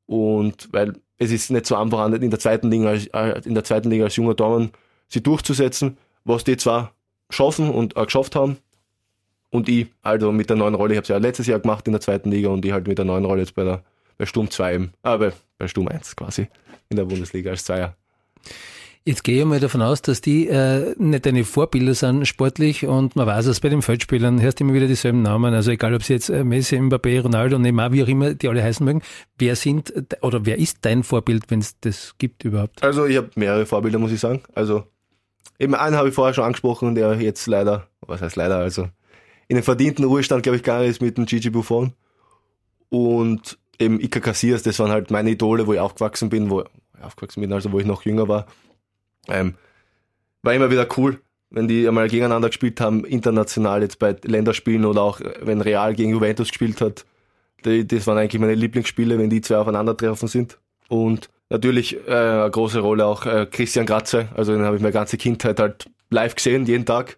Und 0.05 0.69
weil 0.71 0.93
es 1.17 1.31
ist 1.31 1.51
nicht 1.51 1.65
so 1.65 1.75
einfach 1.75 2.11
in 2.11 2.29
der 2.29 2.39
zweiten 2.39 2.71
Liga 2.71 2.89
als, 2.89 3.07
äh, 3.07 3.41
in 3.45 3.53
der 3.53 3.63
zweiten 3.63 3.89
Liga 3.89 4.05
als 4.05 4.15
junger 4.15 4.35
Tormann 4.35 4.71
sie 5.07 5.21
durchzusetzen, 5.21 5.97
was 6.23 6.43
die 6.43 6.57
zwar 6.57 6.93
schaffen 7.29 7.69
und 7.69 7.95
auch 7.95 8.05
geschafft 8.05 8.35
haben. 8.35 8.57
Und 9.49 9.67
ich, 9.67 9.87
also 10.01 10.31
mit 10.31 10.49
der 10.49 10.57
neuen 10.57 10.75
Rolle, 10.75 10.93
ich 10.93 10.97
habe 10.97 11.03
es 11.03 11.09
ja 11.09 11.17
letztes 11.17 11.47
Jahr 11.47 11.59
gemacht 11.59 11.85
in 11.87 11.91
der 11.91 12.01
zweiten 12.01 12.31
Liga 12.31 12.49
und 12.49 12.65
ich 12.65 12.71
halt 12.71 12.87
mit 12.87 12.97
der 12.97 13.05
neuen 13.05 13.25
Rolle 13.25 13.41
jetzt 13.41 13.53
bei 13.53 13.63
der 13.63 13.83
bei 14.17 14.25
Sturm 14.25 14.49
2 14.49 14.73
eben, 14.73 14.93
äh, 15.03 15.17
bei, 15.17 15.33
bei 15.57 15.67
Sturm 15.67 15.87
1 15.87 16.15
quasi 16.15 16.47
in 16.89 16.97
der 16.97 17.05
Bundesliga 17.05 17.51
als 17.51 17.65
Zweier. 17.65 17.95
Jetzt 19.03 19.23
gehe 19.23 19.39
ich 19.39 19.45
mal 19.45 19.59
davon 19.59 19.81
aus, 19.81 20.03
dass 20.03 20.21
die 20.21 20.47
äh, 20.47 20.93
nicht 20.99 21.25
deine 21.25 21.43
Vorbilder 21.43 21.95
sind 21.95 22.27
sportlich 22.27 22.85
und 22.85 23.15
man 23.15 23.25
weiß 23.25 23.47
es 23.47 23.59
bei 23.59 23.69
den 23.69 23.81
Feldspielern, 23.81 24.39
hörst 24.39 24.61
immer 24.61 24.75
wieder 24.75 24.85
dieselben 24.85 25.23
Namen, 25.23 25.55
also 25.55 25.71
egal 25.71 25.95
ob 25.95 26.03
sie 26.03 26.13
jetzt 26.13 26.29
äh, 26.29 26.43
Messi, 26.43 26.75
Mbappé, 26.75 27.19
Ronaldo, 27.19 27.57
Neymar, 27.57 27.93
wie 27.93 28.03
auch 28.03 28.07
immer 28.07 28.35
die 28.35 28.47
alle 28.47 28.61
heißen 28.61 28.85
mögen. 28.85 29.01
Wer 29.39 29.55
sind 29.55 29.91
oder 30.21 30.45
wer 30.45 30.59
ist 30.59 30.79
dein 30.81 31.01
Vorbild, 31.01 31.45
wenn 31.49 31.61
es 31.61 31.79
das 31.79 32.13
gibt 32.19 32.43
überhaupt? 32.43 32.83
Also 32.83 33.07
ich 33.07 33.17
habe 33.17 33.31
mehrere 33.33 33.65
Vorbilder, 33.65 33.97
muss 33.97 34.11
ich 34.11 34.19
sagen. 34.19 34.43
Also 34.53 34.83
eben 35.57 35.73
einen 35.73 35.95
habe 35.95 36.09
ich 36.09 36.13
vorher 36.13 36.35
schon 36.35 36.43
angesprochen, 36.43 36.93
der 36.93 37.19
jetzt 37.19 37.47
leider, 37.47 37.87
was 38.01 38.21
heißt 38.21 38.35
leider, 38.35 38.57
also 38.57 38.87
in 39.47 39.55
den 39.55 39.63
verdienten 39.63 40.05
Ruhestand, 40.05 40.43
glaube 40.43 40.57
ich, 40.57 40.63
gegangen 40.63 40.87
ist 40.87 41.01
mit 41.01 41.17
dem 41.17 41.25
Gigi 41.25 41.49
Buffon. 41.49 41.93
Und 42.89 43.57
eben 43.79 43.99
Iker 43.99 44.19
Casillas, 44.19 44.63
das 44.63 44.79
waren 44.79 44.91
halt 44.91 45.11
meine 45.11 45.31
Idole, 45.31 45.67
wo 45.67 45.73
ich 45.73 45.79
aufgewachsen 45.79 46.29
bin, 46.29 46.49
wo 46.49 46.61
ich 46.61 46.67
aufgewachsen 47.01 47.41
bin, 47.41 47.53
also 47.53 47.71
wo 47.71 47.79
ich 47.79 47.85
noch 47.85 48.03
jünger 48.03 48.27
war. 48.27 48.45
Ähm, 49.27 49.55
war 50.43 50.53
immer 50.53 50.71
wieder 50.71 50.87
cool, 50.97 51.21
wenn 51.49 51.67
die 51.67 51.87
einmal 51.87 52.07
gegeneinander 52.07 52.49
gespielt 52.49 52.81
haben, 52.81 53.05
international 53.05 53.81
jetzt 53.81 53.99
bei 53.99 54.15
Länderspielen 54.23 54.85
oder 54.85 55.01
auch 55.01 55.19
äh, 55.19 55.33
wenn 55.41 55.61
Real 55.61 55.93
gegen 55.93 56.11
Juventus 56.11 56.49
gespielt 56.49 56.81
hat. 56.81 57.05
Die, 57.65 57.85
das 57.85 58.07
waren 58.07 58.17
eigentlich 58.17 58.41
meine 58.41 58.55
Lieblingsspiele, 58.55 59.19
wenn 59.19 59.29
die 59.29 59.41
zwei 59.41 59.57
aufeinandertreffen 59.57 60.27
sind. 60.27 60.57
Und 60.87 61.29
natürlich 61.49 61.95
äh, 62.07 62.11
eine 62.11 62.51
große 62.51 62.79
Rolle 62.79 63.05
auch 63.05 63.25
äh, 63.25 63.45
Christian 63.49 63.85
Gratze. 63.85 64.29
Also 64.35 64.53
den 64.53 64.63
habe 64.63 64.75
ich 64.75 64.81
meine 64.81 64.93
ganze 64.93 65.17
Kindheit 65.17 65.59
halt 65.59 65.85
live 66.09 66.35
gesehen, 66.35 66.65
jeden 66.65 66.85
Tag. 66.85 67.17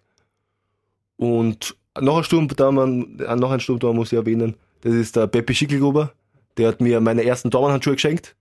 Und 1.16 1.76
noch 2.00 2.18
ein 2.18 2.24
Sturmtormann, 2.24 3.20
äh, 3.20 3.36
noch 3.36 3.50
ein 3.50 3.60
Sturmtormann 3.60 3.96
muss 3.96 4.12
ich 4.12 4.18
erwähnen. 4.18 4.56
Das 4.82 4.92
ist 4.92 5.16
der 5.16 5.28
Peppi 5.28 5.54
Schickelgruber. 5.54 6.12
Der 6.58 6.68
hat 6.68 6.80
mir 6.80 7.00
meine 7.00 7.24
ersten 7.24 7.50
Dormanhandschuhe 7.50 7.94
geschenkt. 7.94 8.36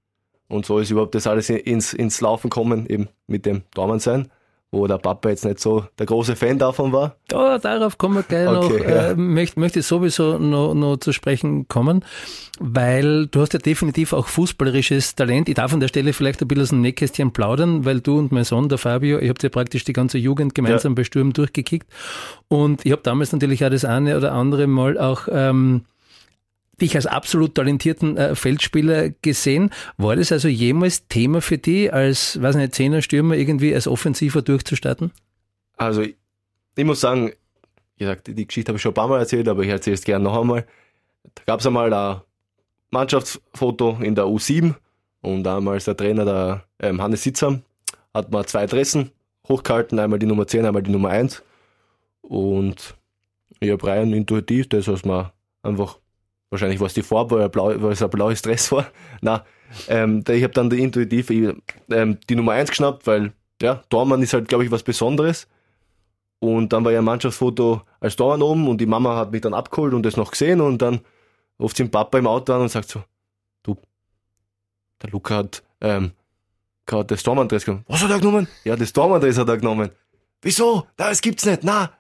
Und 0.48 0.66
so 0.66 0.80
ist 0.80 0.92
überhaupt 0.92 1.16
das 1.16 1.26
alles 1.26 1.50
ins, 1.50 1.94
ins 1.94 2.22
Laufen 2.22 2.50
kommen, 2.50 2.86
eben 2.88 3.10
mit 3.28 3.46
dem 3.46 3.64
Dormann 3.74 4.00
sein 4.00 4.30
wo 4.74 4.88
der 4.88 4.98
Papa 4.98 5.30
jetzt 5.30 5.46
nicht 5.46 5.60
so 5.60 5.86
der 6.00 6.08
große 6.08 6.36
Fan 6.36 6.58
davon 6.58 6.92
war? 6.92 7.16
Da, 7.28 7.60
darauf 7.60 7.98
kommen 7.98 8.16
wir 8.16 8.24
gleich 8.24 8.48
okay, 8.48 8.78
noch, 8.78 8.86
ja. 8.86 9.12
äh, 9.12 9.16
möchte, 9.16 9.60
möchte 9.60 9.82
sowieso 9.82 10.40
noch, 10.40 10.74
noch 10.74 10.98
zu 10.98 11.14
sprechen 11.14 11.68
kommen, 11.68 12.04
weil 12.60 13.28
du 13.28 13.42
hast 13.42 13.54
ja 13.54 13.60
definitiv 13.60 14.14
auch 14.14 14.28
fußballerisches 14.28 15.16
Talent. 15.16 15.48
Ich 15.48 15.56
darf 15.56 15.74
an 15.74 15.80
der 15.80 15.88
Stelle 15.88 16.12
vielleicht 16.12 16.42
ein 16.42 16.48
bisschen 16.48 16.64
aus 16.64 16.70
dem 16.70 16.82
Nähkästchen 16.82 17.32
plaudern, 17.32 17.86
weil 17.86 18.02
du 18.02 18.18
und 18.18 18.32
mein 18.32 18.44
Sohn, 18.44 18.68
der 18.68 18.80
Fabio, 18.80 19.20
ihr 19.20 19.30
habt 19.30 19.44
ja 19.44 19.50
praktisch 19.50 19.86
die 19.86 19.94
ganze 19.94 20.18
Jugend 20.18 20.56
gemeinsam 20.56 20.94
ja. 20.94 20.96
bei 20.96 21.04
Sturm 21.04 21.32
durchgekickt 21.34 21.88
und 22.48 22.86
ich 22.86 22.92
habe 22.92 23.04
damals 23.04 23.32
natürlich 23.32 23.64
auch 23.64 23.70
das 23.70 23.86
eine 23.86 24.18
oder 24.18 24.34
andere 24.34 24.68
Mal 24.68 24.98
auch 24.98 25.28
ähm, 25.32 25.86
dich 26.82 26.96
als 26.96 27.06
absolut 27.06 27.56
talentierten 27.56 28.18
äh, 28.18 28.36
Feldspieler 28.36 29.10
gesehen. 29.22 29.70
War 29.98 30.16
das 30.16 30.32
also 30.32 30.48
jemals 30.48 31.08
Thema 31.08 31.42
für 31.42 31.58
dich, 31.58 31.94
als, 31.94 32.42
weiß 32.42 32.56
nicht, 32.56 32.76
Zehner-Stürmer 32.76 33.36
irgendwie 33.36 33.74
als 33.74 33.88
Offensiver 33.88 34.42
durchzustarten? 34.42 35.12
Also, 35.78 36.02
ich, 36.02 36.16
ich 36.76 36.86
muss 36.86 37.02
sagen, 37.02 37.32
wie 37.98 38.04
gesagt, 38.06 38.28
die 38.28 38.48
Geschichte 38.48 38.70
habe 38.70 38.78
ich 38.78 38.82
schon 38.82 38.92
ein 38.92 38.96
paar 38.96 39.08
Mal 39.08 39.20
erzählt, 39.20 39.48
aber 39.48 39.64
ich 39.64 39.70
erzähle 39.70 39.96
es 39.96 40.04
gerne 40.04 40.24
noch 40.24 40.40
einmal. 40.40 40.66
Da 41.36 41.44
gab 41.46 41.60
es 41.60 41.66
einmal 41.66 41.94
ein 41.94 42.22
Mannschaftsfoto 42.92 44.00
in 44.02 44.16
der 44.16 44.26
U7 44.26 44.74
und 45.22 45.44
damals 45.44 45.86
der 45.86 45.96
Trainer, 45.96 46.26
der 46.26 46.64
ähm, 46.80 47.02
Hannes 47.02 47.24
Sitzam, 47.24 47.62
hat 48.14 48.32
mal 48.32 48.46
zwei 48.46 48.64
Adressen 48.64 49.12
hochgehalten, 49.48 50.00
einmal 50.00 50.20
die 50.20 50.26
Nummer 50.26 50.48
10, 50.48 50.66
einmal 50.66 50.84
die 50.84 50.92
Nummer 50.92 51.10
1. 51.10 51.44
Und 52.22 52.96
ich 53.60 53.72
habe 53.72 53.88
rein 53.88 54.14
intuitiv 54.14 54.70
das, 54.70 54.88
was 54.88 55.06
man 55.06 55.32
einfach 55.62 55.98
wahrscheinlich 56.54 56.80
war 56.80 56.88
es 56.88 56.94
die 56.94 57.04
Farbe, 57.04 57.40
weil, 57.40 57.50
blau, 57.50 57.74
weil 57.82 57.92
es 57.92 58.02
ein 58.02 58.10
blaues 58.10 58.42
Dress 58.42 58.72
war. 58.72 58.88
Na, 59.22 59.44
ähm, 59.88 60.24
ich 60.30 60.44
habe 60.44 60.54
dann 60.54 60.70
die 60.70 60.82
intuitiv 60.82 61.30
ähm, 61.30 62.20
die 62.30 62.36
Nummer 62.36 62.54
1 62.54 62.70
geschnappt, 62.70 63.06
weil 63.08 63.34
ja, 63.62 63.84
Dormann 63.90 64.22
ist 64.22 64.34
halt, 64.34 64.48
glaube 64.48 64.64
ich, 64.64 64.72
was 64.72 64.84
Besonderes. 64.84 65.48
Und 66.40 66.74
dann 66.74 66.86
war 66.86 66.92
ja 66.92 67.00
ein 67.00 67.06
Mannschaftsfoto 67.06 67.82
als 68.00 68.16
Dormann 68.16 68.42
oben 68.42 68.68
und 68.68 68.80
die 68.80 68.86
Mama 68.86 69.16
hat 69.16 69.32
mich 69.32 69.42
dann 69.42 69.54
abgeholt 69.54 69.94
und 69.94 70.04
das 70.04 70.18
noch 70.18 70.32
gesehen 70.32 70.62
und 70.62 70.82
dann 70.82 71.00
ruft 71.60 71.78
sie 71.78 71.84
den 71.84 71.92
Papa 71.92 72.18
im 72.18 72.28
Auto 72.28 72.54
an 72.54 72.62
und 72.62 72.70
sagt 72.70 72.90
so, 72.90 73.02
du, 73.64 73.78
der 75.02 75.10
Luca 75.10 75.38
hat 75.38 75.64
ähm, 75.82 76.12
gerade 76.86 77.06
das 77.06 77.24
Dormann-Dress 77.24 77.66
genommen. 77.66 77.86
Was 77.88 78.04
hat 78.04 78.12
er 78.12 78.20
genommen? 78.20 78.48
Ja, 78.66 78.76
das 78.76 78.92
Dormann-Dress 78.92 79.38
hat 79.38 79.48
er 79.48 79.58
genommen. 79.58 79.90
Wieso? 80.42 80.86
Na, 80.98 81.10
das 81.10 81.22
gibt's 81.22 81.46
nicht. 81.46 81.64
Na, 81.64 81.92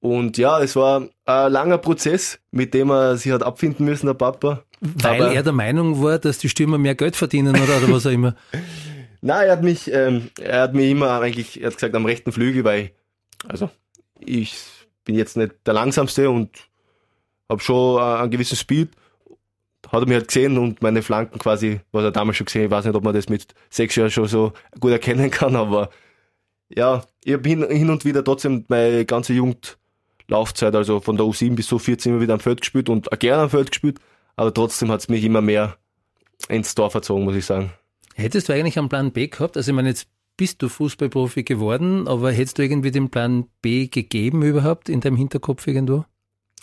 und 0.00 0.38
ja, 0.38 0.60
es 0.60 0.76
war 0.76 1.08
ein 1.24 1.52
langer 1.52 1.78
Prozess, 1.78 2.38
mit 2.50 2.74
dem 2.74 2.90
er 2.90 3.16
sich 3.16 3.32
hat 3.32 3.42
abfinden 3.42 3.84
müssen, 3.84 4.06
der 4.06 4.14
Papa. 4.14 4.62
Weil 4.80 5.22
Aber 5.22 5.32
er 5.32 5.42
der 5.42 5.52
Meinung 5.52 6.02
war, 6.02 6.18
dass 6.18 6.38
die 6.38 6.48
Stürmer 6.48 6.78
mehr 6.78 6.94
Geld 6.94 7.16
verdienen 7.16 7.56
oder, 7.56 7.78
oder 7.78 7.92
was 7.92 8.06
auch 8.06 8.10
immer. 8.10 8.36
Nein, 9.22 9.46
er 9.46 9.52
hat 9.52 9.62
mich, 9.62 9.90
ähm, 9.92 10.30
er 10.38 10.62
hat 10.62 10.74
mir 10.74 10.88
immer 10.88 11.20
eigentlich, 11.20 11.60
er 11.60 11.68
hat 11.68 11.74
gesagt, 11.74 11.94
am 11.94 12.04
rechten 12.04 12.30
Flügel, 12.30 12.62
weil, 12.64 12.92
also, 13.48 13.70
ich 14.20 14.56
bin 15.04 15.14
jetzt 15.16 15.36
nicht 15.36 15.54
der 15.66 15.74
langsamste 15.74 16.30
und 16.30 16.50
habe 17.48 17.60
schon 17.60 18.00
einen 18.00 18.30
gewissen 18.30 18.56
Speed. 18.56 18.90
Hat 19.90 20.02
er 20.02 20.08
mir 20.08 20.16
halt 20.16 20.28
gesehen 20.28 20.58
und 20.58 20.82
meine 20.82 21.00
Flanken 21.00 21.38
quasi, 21.38 21.80
was 21.92 22.04
er 22.04 22.10
damals 22.10 22.36
schon 22.36 22.46
gesehen, 22.46 22.64
ich 22.64 22.70
weiß 22.70 22.84
nicht, 22.84 22.94
ob 22.94 23.04
man 23.04 23.14
das 23.14 23.28
mit 23.28 23.54
sechs 23.70 23.94
Jahren 23.94 24.10
schon 24.10 24.26
so 24.26 24.52
gut 24.80 24.90
erkennen 24.90 25.30
kann, 25.30 25.54
aber 25.56 25.90
ja, 26.68 27.04
ich 27.24 27.32
habe 27.32 27.48
hin, 27.48 27.64
hin 27.70 27.90
und 27.90 28.04
wieder 28.04 28.24
trotzdem 28.24 28.64
meine 28.68 29.04
ganze 29.04 29.32
Jugend 29.32 29.78
Laufzeit, 30.28 30.74
also 30.74 31.00
von 31.00 31.16
der 31.16 31.26
U7 31.26 31.54
bis 31.54 31.70
U14 31.70 32.06
immer 32.06 32.20
wieder 32.20 32.34
am 32.34 32.40
Feld 32.40 32.60
gespielt 32.60 32.88
und 32.88 33.08
gerne 33.18 33.44
am 33.44 33.50
Feld 33.50 33.70
gespielt, 33.70 33.98
aber 34.34 34.52
trotzdem 34.52 34.90
hat 34.90 35.00
es 35.00 35.08
mich 35.08 35.24
immer 35.24 35.40
mehr 35.40 35.76
ins 36.48 36.74
Tor 36.74 36.90
verzogen, 36.90 37.24
muss 37.24 37.36
ich 37.36 37.46
sagen. 37.46 37.72
Hättest 38.14 38.48
du 38.48 38.52
eigentlich 38.52 38.78
einen 38.78 38.88
Plan 38.88 39.12
B 39.12 39.28
gehabt? 39.28 39.56
Also 39.56 39.70
ich 39.70 39.74
meine, 39.74 39.88
jetzt 39.88 40.08
bist 40.36 40.62
du 40.62 40.68
Fußballprofi 40.68 41.44
geworden, 41.44 42.08
aber 42.08 42.32
hättest 42.32 42.58
du 42.58 42.62
irgendwie 42.62 42.90
den 42.90 43.10
Plan 43.10 43.46
B 43.62 43.86
gegeben 43.86 44.42
überhaupt 44.42 44.88
in 44.88 45.00
deinem 45.00 45.16
Hinterkopf 45.16 45.66
irgendwo? 45.66 46.04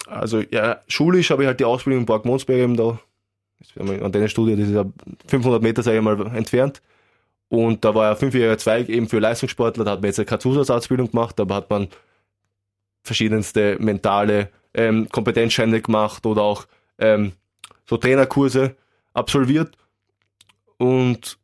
Also 0.08 0.41
ja, 0.51 0.82
schulisch 0.88 1.32
habe 1.32 1.43
ich 1.43 1.48
halt 1.48 1.60
die 1.60 1.65
Ausbildung 1.65 2.01
in 2.01 2.05
Park 2.05 2.25
Monsberg 2.25 2.60
eben 2.60 2.75
da, 2.75 3.00
an 3.77 4.12
deiner 4.12 4.27
Studie, 4.27 4.55
das 4.55 4.67
ist 4.67 4.75
ja 4.75 4.86
500 5.27 5.62
Meter, 5.62 5.84
sage 5.84 5.98
ich 5.98 6.03
mal, 6.03 6.36
entfernt. 6.36 6.82
Und 7.48 7.86
da 7.86 7.96
war 7.96 8.10
ja 8.10 8.15
fünfjähriger 8.15 8.58
Zweig 8.58 8.89
eben 8.89 9.08
für 9.08 9.20
Leistungssportler, 9.20 9.86
da 9.86 9.91
hat 9.91 10.01
man 10.01 10.12
jetzt 10.12 10.25
keine 10.27 10.39
Zusatzausbildung 10.39 11.12
gemacht, 11.12 11.39
aber 11.39 11.55
hat 11.55 11.70
man 11.70 11.88
verschiedenste 13.03 13.77
mentale 13.79 14.50
ähm, 14.74 15.07
Kompetenzscheine 15.10 15.81
gemacht 15.81 16.25
oder 16.25 16.41
auch 16.41 16.65
ähm, 16.98 17.33
so 17.86 17.98
Trainerkurse 17.98 18.75
absolviert. 19.13 19.75
Und 20.77 21.38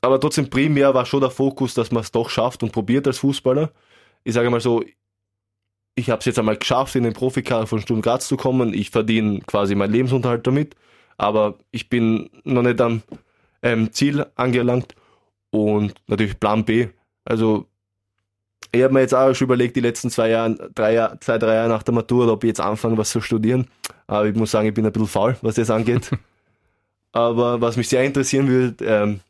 aber 0.00 0.18
trotzdem 0.18 0.50
primär 0.50 0.94
war 0.94 1.06
schon 1.06 1.20
der 1.20 1.30
Fokus, 1.30 1.74
dass 1.74 1.92
man 1.92 2.02
es 2.02 2.10
doch 2.10 2.28
schafft 2.28 2.62
und 2.62 2.72
probiert 2.72 3.06
als 3.06 3.18
Fußballer. 3.18 3.70
Ich 4.24 4.34
sage 4.34 4.50
mal 4.50 4.60
so, 4.60 4.82
ich 5.94 6.10
habe 6.10 6.18
es 6.20 6.24
jetzt 6.24 6.38
einmal 6.38 6.56
geschafft, 6.56 6.96
in 6.96 7.04
den 7.04 7.12
Profikader 7.12 7.66
von 7.66 7.80
Sturm 7.80 8.02
Graz 8.02 8.26
zu 8.26 8.36
kommen. 8.36 8.74
Ich 8.74 8.90
verdiene 8.90 9.40
quasi 9.40 9.74
meinen 9.74 9.92
Lebensunterhalt 9.92 10.46
damit, 10.46 10.74
aber 11.18 11.58
ich 11.70 11.88
bin 11.88 12.30
noch 12.44 12.62
nicht 12.62 12.80
am 12.80 13.02
ähm, 13.62 13.92
Ziel 13.92 14.26
angelangt 14.34 14.94
und 15.50 15.94
natürlich 16.08 16.40
Plan 16.40 16.64
B. 16.64 16.88
Also 17.24 17.68
ich 18.72 18.82
habe 18.82 18.94
mir 18.94 19.00
jetzt 19.00 19.14
auch 19.14 19.34
schon 19.34 19.46
überlegt, 19.46 19.76
die 19.76 19.80
letzten 19.80 20.10
zwei 20.10 20.30
Jahre, 20.30 20.70
drei 20.74 20.94
Jahre, 20.94 21.20
zwei, 21.20 21.38
drei 21.38 21.54
Jahre 21.54 21.68
nach 21.68 21.82
der 21.82 21.94
Matur, 21.94 22.32
ob 22.32 22.42
ich 22.42 22.48
jetzt 22.48 22.60
anfange, 22.60 22.96
was 22.96 23.10
zu 23.10 23.20
studieren. 23.20 23.66
Aber 24.06 24.26
ich 24.26 24.34
muss 24.34 24.50
sagen, 24.50 24.66
ich 24.66 24.74
bin 24.74 24.86
ein 24.86 24.92
bisschen 24.92 25.08
faul, 25.08 25.36
was 25.42 25.56
das 25.56 25.70
angeht. 25.70 26.10
Aber 27.12 27.60
was 27.60 27.76
mich 27.76 27.88
sehr 27.88 28.02
interessieren 28.02 28.48
würde, 28.48 28.84
ähm, 28.84 29.20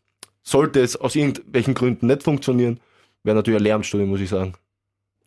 sollte 0.45 0.81
es 0.81 0.97
aus 0.97 1.17
irgendwelchen 1.17 1.75
Gründen 1.75 2.07
nicht 2.07 2.23
funktionieren, 2.23 2.79
wäre 3.25 3.37
natürlich 3.37 3.59
ein 3.59 3.65
Lehramtsstudium, 3.65 4.09
muss 4.09 4.21
ich 4.21 4.29
sagen. 4.29 4.55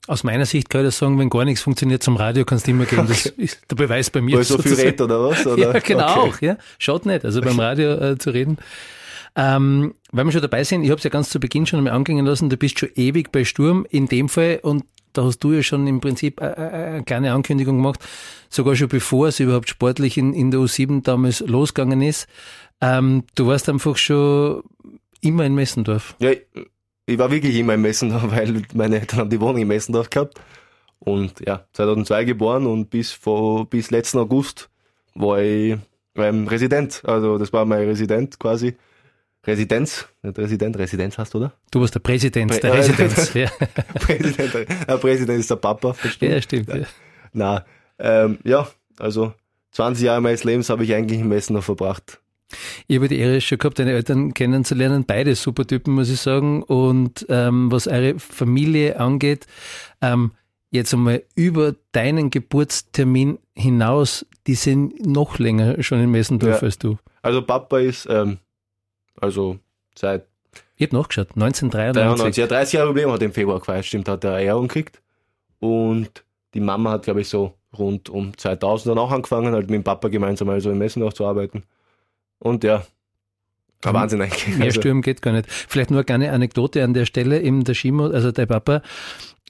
Aus 0.08 0.24
meiner 0.24 0.46
Sicht 0.46 0.70
kann 0.70 0.82
ich 0.82 0.88
das 0.88 1.00
sagen, 1.00 1.18
wenn 1.20 1.30
gar 1.30 1.46
nichts 1.46 1.62
funktioniert 1.62 2.04
zum 2.04 2.16
Radio, 2.16 2.46
kannst 2.46 2.68
du 2.68 2.72
immer 2.72 2.86
gehen. 2.86 3.08
Das 3.08 3.26
okay. 3.32 3.42
ist 3.42 3.60
der 3.70 3.76
Beweis 3.76 4.10
bei 4.10 4.22
mir. 4.22 4.38
Weil 4.38 4.44
so 4.44 4.58
viel 4.60 4.76
redet 4.76 5.02
oder 5.02 5.30
was? 5.30 5.46
Oder? 5.46 5.58
Ja, 5.74 5.80
genau 5.80 6.06
okay. 6.06 6.20
auch. 6.20 6.42
Ja. 6.42 6.58
Schaut 6.78 7.06
nicht, 7.06 7.26
also 7.26 7.42
beim 7.42 7.60
Radio 7.60 7.94
äh, 7.94 8.18
zu 8.18 8.30
reden. 8.30 8.58
Ähm, 9.36 9.96
weil 10.12 10.26
wir 10.26 10.32
schon 10.32 10.42
dabei 10.42 10.64
sind, 10.64 10.84
ich 10.84 10.90
habe 10.90 10.98
es 10.98 11.04
ja 11.04 11.10
ganz 11.10 11.30
zu 11.30 11.40
Beginn 11.40 11.66
schon 11.66 11.80
einmal 11.80 11.94
angehen 11.94 12.26
lassen, 12.26 12.50
du 12.50 12.58
bist 12.58 12.80
schon 12.80 12.90
ewig 12.96 13.32
bei 13.32 13.44
Sturm 13.44 13.86
in 13.90 14.08
dem 14.08 14.30
Fall 14.30 14.60
und 14.62 14.86
da 15.12 15.24
hast 15.24 15.40
du 15.40 15.54
ja 15.54 15.64
schon 15.64 15.88
im 15.88 16.02
Prinzip 16.02 16.42
eine 16.42 17.04
kleine 17.06 17.34
Ankündigung 17.34 17.78
gemacht, 17.78 18.00
sogar 18.50 18.76
schon 18.76 18.90
bevor 18.90 19.28
es 19.28 19.40
überhaupt 19.40 19.70
sportlich 19.70 20.18
in, 20.18 20.34
in 20.34 20.52
der 20.52 20.60
U7 20.60 21.04
damals 21.04 21.42
losgegangen 21.42 22.02
ist. 22.02 22.28
Ähm, 22.82 23.24
du 23.36 23.48
warst 23.48 23.70
einfach 23.70 23.98
schon 23.98 24.62
immer 25.22 25.46
in 25.46 25.56
Messendorf. 25.56 26.16
Ja, 26.20 26.32
ich 27.06 27.18
war 27.18 27.32
wirklich 27.32 27.56
immer 27.56 27.76
in 27.76 27.82
Messendorf, 27.82 28.24
weil 28.32 28.62
meine 28.74 29.00
Eltern 29.00 29.20
haben 29.20 29.30
die 29.30 29.40
Wohnung 29.40 29.62
in 29.62 29.68
Messendorf 29.68 30.10
gehabt. 30.10 30.40
Und 31.00 31.42
ja, 31.46 31.66
2002 31.74 32.26
geboren 32.26 32.66
und 32.66 32.90
bis 32.90 33.12
vor, 33.12 33.70
bis 33.70 33.92
letzten 33.92 34.18
August 34.18 34.70
war 35.14 35.42
ich 35.42 35.78
ähm, 36.16 36.48
Resident. 36.48 37.04
Also 37.06 37.38
das 37.38 37.54
war 37.54 37.66
mein 37.66 37.88
Resident 37.88 38.40
quasi. 38.40 38.76
Residenz, 39.46 40.08
nicht 40.24 40.38
Resident, 40.38 40.78
Residenz 40.78 41.18
hast 41.18 41.34
du, 41.34 41.38
oder? 41.38 41.54
Du 41.72 41.82
warst 41.82 41.94
der 41.94 42.00
Präsident 42.00 42.52
Prä 42.52 42.60
der 42.60 42.74
Residenz. 42.74 43.34
ja. 43.34 43.50
Präsident, 43.94 44.54
der 44.88 44.98
Präsident 44.98 45.40
ist 45.40 45.50
der 45.50 45.56
Papa, 45.58 45.94
verstehe. 45.94 46.34
Ja, 46.34 46.42
stimmt. 46.42 46.70
Ja. 46.70 46.86
Na, 47.34 47.66
ähm, 48.00 48.40
ja, 48.44 48.68
also 49.00 49.34
20 49.72 50.06
Jahre 50.06 50.22
meines 50.22 50.44
Lebens 50.44 50.70
habe 50.70 50.84
ich 50.84 50.94
eigentlich 50.94 51.20
im 51.20 51.30
Messen 51.30 51.54
noch 51.54 51.64
verbracht. 51.64 52.20
Ich 52.88 52.96
habe 52.96 53.08
die 53.08 53.18
Ehre 53.18 53.42
schon 53.42 53.58
gehabt, 53.58 53.80
deine 53.80 53.92
Eltern 53.92 54.34
kennenzulernen. 54.34 55.04
Beide 55.06 55.36
super 55.36 55.66
Typen, 55.66 55.94
muss 55.94 56.10
ich 56.10 56.20
sagen. 56.20 56.64
Und 56.64 57.26
ähm, 57.30 57.72
was 57.72 57.88
eure 57.88 58.20
Familie 58.20 59.00
angeht, 59.00 59.48
ähm, 60.02 60.32
jetzt 60.72 60.94
einmal 60.94 61.24
über 61.36 61.76
deinen 61.92 62.30
Geburtstermin 62.30 63.40
hinaus, 63.54 64.26
die 64.48 64.56
sind 64.56 65.06
noch 65.06 65.40
länger 65.40 65.82
schon 65.82 66.00
in 66.00 66.12
Messendorf 66.12 66.62
ja. 66.62 66.66
als 66.66 66.78
du. 66.78 66.98
Also 67.22 67.42
Papa 67.42 67.80
ist 67.80 68.08
ähm, 68.10 68.38
also 69.20 69.60
seit. 69.96 70.28
Ich 70.78 70.88
habe 70.88 70.98
nachgeschaut, 70.98 71.30
1993. 71.36 72.36
93, 72.36 72.42
ja, 72.42 72.48
30 72.48 72.74
Jahre 72.74 72.88
Problem 72.88 73.12
hat 73.12 73.22
im 73.22 73.34
Februar 73.34 73.60
gefeiert, 73.60 73.86
stimmt, 73.86 74.08
hat 74.08 74.24
er 74.24 74.40
Ehrung 74.40 74.68
gekriegt. 74.68 75.02
Und 75.60 76.24
die 76.54 76.60
Mama 76.60 76.92
hat, 76.92 77.04
glaube 77.04 77.22
ich, 77.22 77.30
so 77.30 77.54
rund 77.78 78.10
um 78.10 78.38
2000 78.38 78.92
dann 78.92 78.98
auch 78.98 79.12
angefangen, 79.12 79.54
halt 79.54 79.70
mit 79.70 79.76
dem 79.76 79.84
Papa 79.84 80.10
gemeinsam 80.10 80.50
also 80.50 80.72
im 80.72 80.78
Messen 80.78 81.04
auch 81.04 81.14
zu 81.14 81.26
arbeiten. 81.26 81.64
Und 82.40 82.64
ja, 82.64 82.86
ein 83.84 83.94
Wahnsinn 83.94 84.22
eigentlich. 84.22 84.48
Mehr 84.48 84.68
also. 84.68 84.82
Stürmen 84.82 85.02
geht 85.02 85.22
gar 85.22 85.34
nicht. 85.34 85.50
Vielleicht 85.50 85.92
nur 85.92 86.00
eine 86.00 86.06
kleine 86.06 86.32
Anekdote 86.32 86.84
an 86.84 86.94
der 86.94 87.06
Stelle, 87.06 87.42
eben 87.42 87.64
der 87.64 87.74
Schimo, 87.74 88.08
also 88.08 88.32
der 88.32 88.46
Papa, 88.46 88.82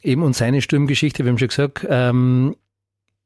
eben 0.03 0.23
und 0.23 0.35
seine 0.35 0.61
Sturmgeschichte, 0.61 1.23
wir 1.23 1.31
haben 1.31 1.37
schon 1.37 1.47
gesagt, 1.47 1.85
ähm, 1.89 2.55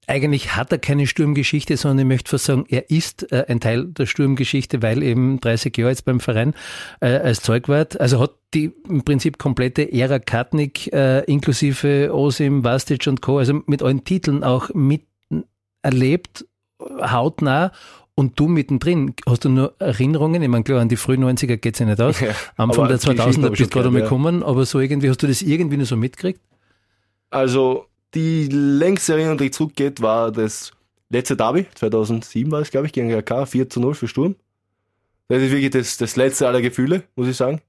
eigentlich 0.10 0.56
hat 0.56 0.72
er 0.72 0.80
keine 0.80 1.08
Sturmgeschichte, 1.08 1.78
sondern 1.78 2.00
ich 2.00 2.06
möchte 2.06 2.32
fast 2.32 2.46
sagen, 2.46 2.66
er 2.68 2.89
ist 2.89 3.32
äh, 3.32 3.46
ein 3.48 3.60
Teil 3.60 3.86
der 3.86 4.06
Sturmgeschichte, 4.06 4.82
weil 4.82 5.04
eben 5.04 5.39
30 5.39 5.78
Jahre 5.78 5.92
jetzt 5.92 6.06
beim 6.06 6.20
Verein 6.20 6.54
äh, 7.00 7.18
als 7.18 7.42
Zeugwart, 7.42 8.00
also 8.00 8.20
hat 8.20 8.32
die 8.54 8.72
im 8.88 9.04
Prinzip 9.04 9.38
komplette 9.38 9.92
Ära 9.94 10.20
Katnik 10.20 10.92
äh, 10.92 11.24
inklusive 11.25 12.12
Osim, 12.13 12.63
Vastic 12.63 13.06
und 13.08 13.22
Co., 13.22 13.38
also 13.38 13.62
mit 13.68 13.84
allen 13.84 14.04
Titeln 14.04 14.44
auch 14.44 14.74
mit 14.74 15.04
erlebt, 15.84 16.46
hautnah 16.80 17.72
und 18.16 18.39
du 18.39 18.48
mittendrin, 18.48 19.13
hast 19.28 19.46
du 19.46 19.50
nur 19.50 19.75
Erinnerungen? 19.80 20.42
Ich 20.42 20.50
meine, 20.50 20.63
klar, 20.63 20.82
an 20.82 20.89
die 20.89 20.98
frühen 20.98 21.24
90er 21.24 21.58
geht 21.58 21.75
es 21.75 21.80
ja 21.80 21.86
nicht 21.86 22.01
aus. 22.01 22.20
Ja, 22.22 22.34
Anfang 22.58 22.88
der 22.88 23.00
2000er 23.00 23.50
bist 23.50 23.62
du 23.62 23.68
gerade 23.68 23.92
mal 23.92 24.01
gekommen, 24.01 24.44
aber 24.44 24.66
so 24.66 24.80
irgendwie, 24.80 25.10
hast 25.10 25.22
du 25.22 25.28
das 25.28 25.42
irgendwie 25.42 25.78
nur 25.78 25.86
so 25.86 25.96
mitgekriegt? 25.96 26.42
Also, 27.30 27.86
die 28.13 28.48
längste 28.48 29.13
Erinnerung, 29.13 29.38
die 29.38 29.51
zurückgeht, 29.51 30.01
war 30.01 30.32
das 30.32 30.72
letzte 31.10 31.36
Derby, 31.36 31.66
2007 31.75 32.51
war 32.51 32.62
es, 32.62 32.72
glaube 32.72 32.88
ich, 32.88 32.94
gegen 32.94 33.13
RK, 33.13 33.46
4 33.46 33.70
zu 33.70 33.80
0 33.80 33.96
für 33.96 34.08
Sturm. 34.08 34.36
Das 35.28 35.42
ist 35.42 35.51
wirklich 35.51 35.70
das, 35.70 35.98
das 35.98 36.16
letzte 36.16 36.48
aller 36.48 36.62
Gefühle, 36.62 37.04
muss 37.16 37.28
ich 37.28 37.38
sagen. 37.38 37.62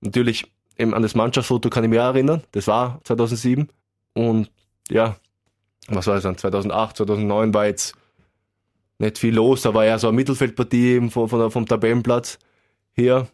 Natürlich, 0.00 0.50
eben 0.76 0.94
an 0.94 1.02
das 1.02 1.14
Mannschaftsfoto 1.14 1.70
kann 1.70 1.84
ich 1.84 1.90
mich 1.90 1.98
erinnern, 1.98 2.42
das 2.52 2.66
war 2.66 3.00
2007. 3.04 3.68
Und 4.14 4.50
ja, 4.90 5.16
was 5.88 6.06
war 6.06 6.16
es 6.16 6.24
dann, 6.24 6.36
2008, 6.36 6.96
2009 6.98 7.54
war 7.54 7.66
jetzt 7.66 7.94
nicht 8.98 9.18
viel 9.18 9.34
los, 9.34 9.62
da 9.62 9.74
war 9.74 9.84
eher 9.84 9.98
so 9.98 10.08
eine 10.08 10.16
Mittelfeldpartie 10.16 10.94
eben 10.94 11.10
von, 11.10 11.28
vom 11.50 11.66
Tabellenplatz 11.66 12.38
her. 12.92 13.28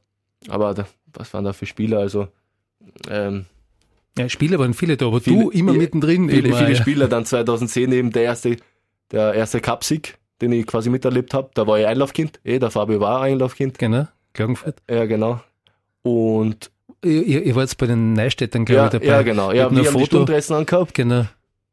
Aber 0.48 0.74
da, 0.74 0.86
was 1.12 1.32
waren 1.32 1.44
da 1.44 1.52
für 1.52 1.66
Spieler? 1.66 1.98
Also 1.98 2.28
ähm, 3.08 3.46
ja, 4.16 4.28
Spieler 4.28 4.58
waren 4.58 4.74
viele 4.74 4.96
da, 4.96 5.06
aber 5.06 5.20
viele, 5.20 5.44
du 5.44 5.50
immer 5.50 5.72
mittendrin. 5.72 6.28
Viele, 6.28 6.54
viele 6.54 6.70
ja. 6.70 6.74
Spieler, 6.74 7.08
dann 7.08 7.24
2010 7.24 7.92
eben 7.92 8.10
der 8.10 8.24
erste, 8.24 8.56
der 9.12 9.34
erste 9.34 9.60
Cupsieg, 9.60 10.18
den 10.40 10.52
ich 10.52 10.66
quasi 10.66 10.90
miterlebt 10.90 11.34
habe. 11.34 11.50
Da 11.54 11.66
war 11.66 11.78
ich 11.78 11.86
Einlaufkind, 11.86 12.40
eh, 12.44 12.58
der 12.58 12.70
Fabio 12.70 13.00
war 13.00 13.22
Einlaufkind. 13.22 13.78
Genau, 13.78 14.08
Klagenfurt. 14.32 14.82
Ja, 14.90 15.06
genau. 15.06 15.40
Und 16.02 16.70
ihr, 17.04 17.44
ihr 17.44 17.54
wart 17.54 17.76
bei 17.78 17.86
den 17.86 18.14
Neustädtern, 18.14 18.64
glaube 18.64 18.78
ja, 18.78 18.86
ich, 18.86 18.92
dabei. 18.92 19.06
Ja, 19.06 19.22
genau. 19.22 19.52
Ja, 19.52 19.70
wir 19.70 19.86
haben 19.86 19.92
Foto. 19.92 20.24
die 20.24 20.54
angehabt. 20.54 20.94
Genau. 20.94 21.26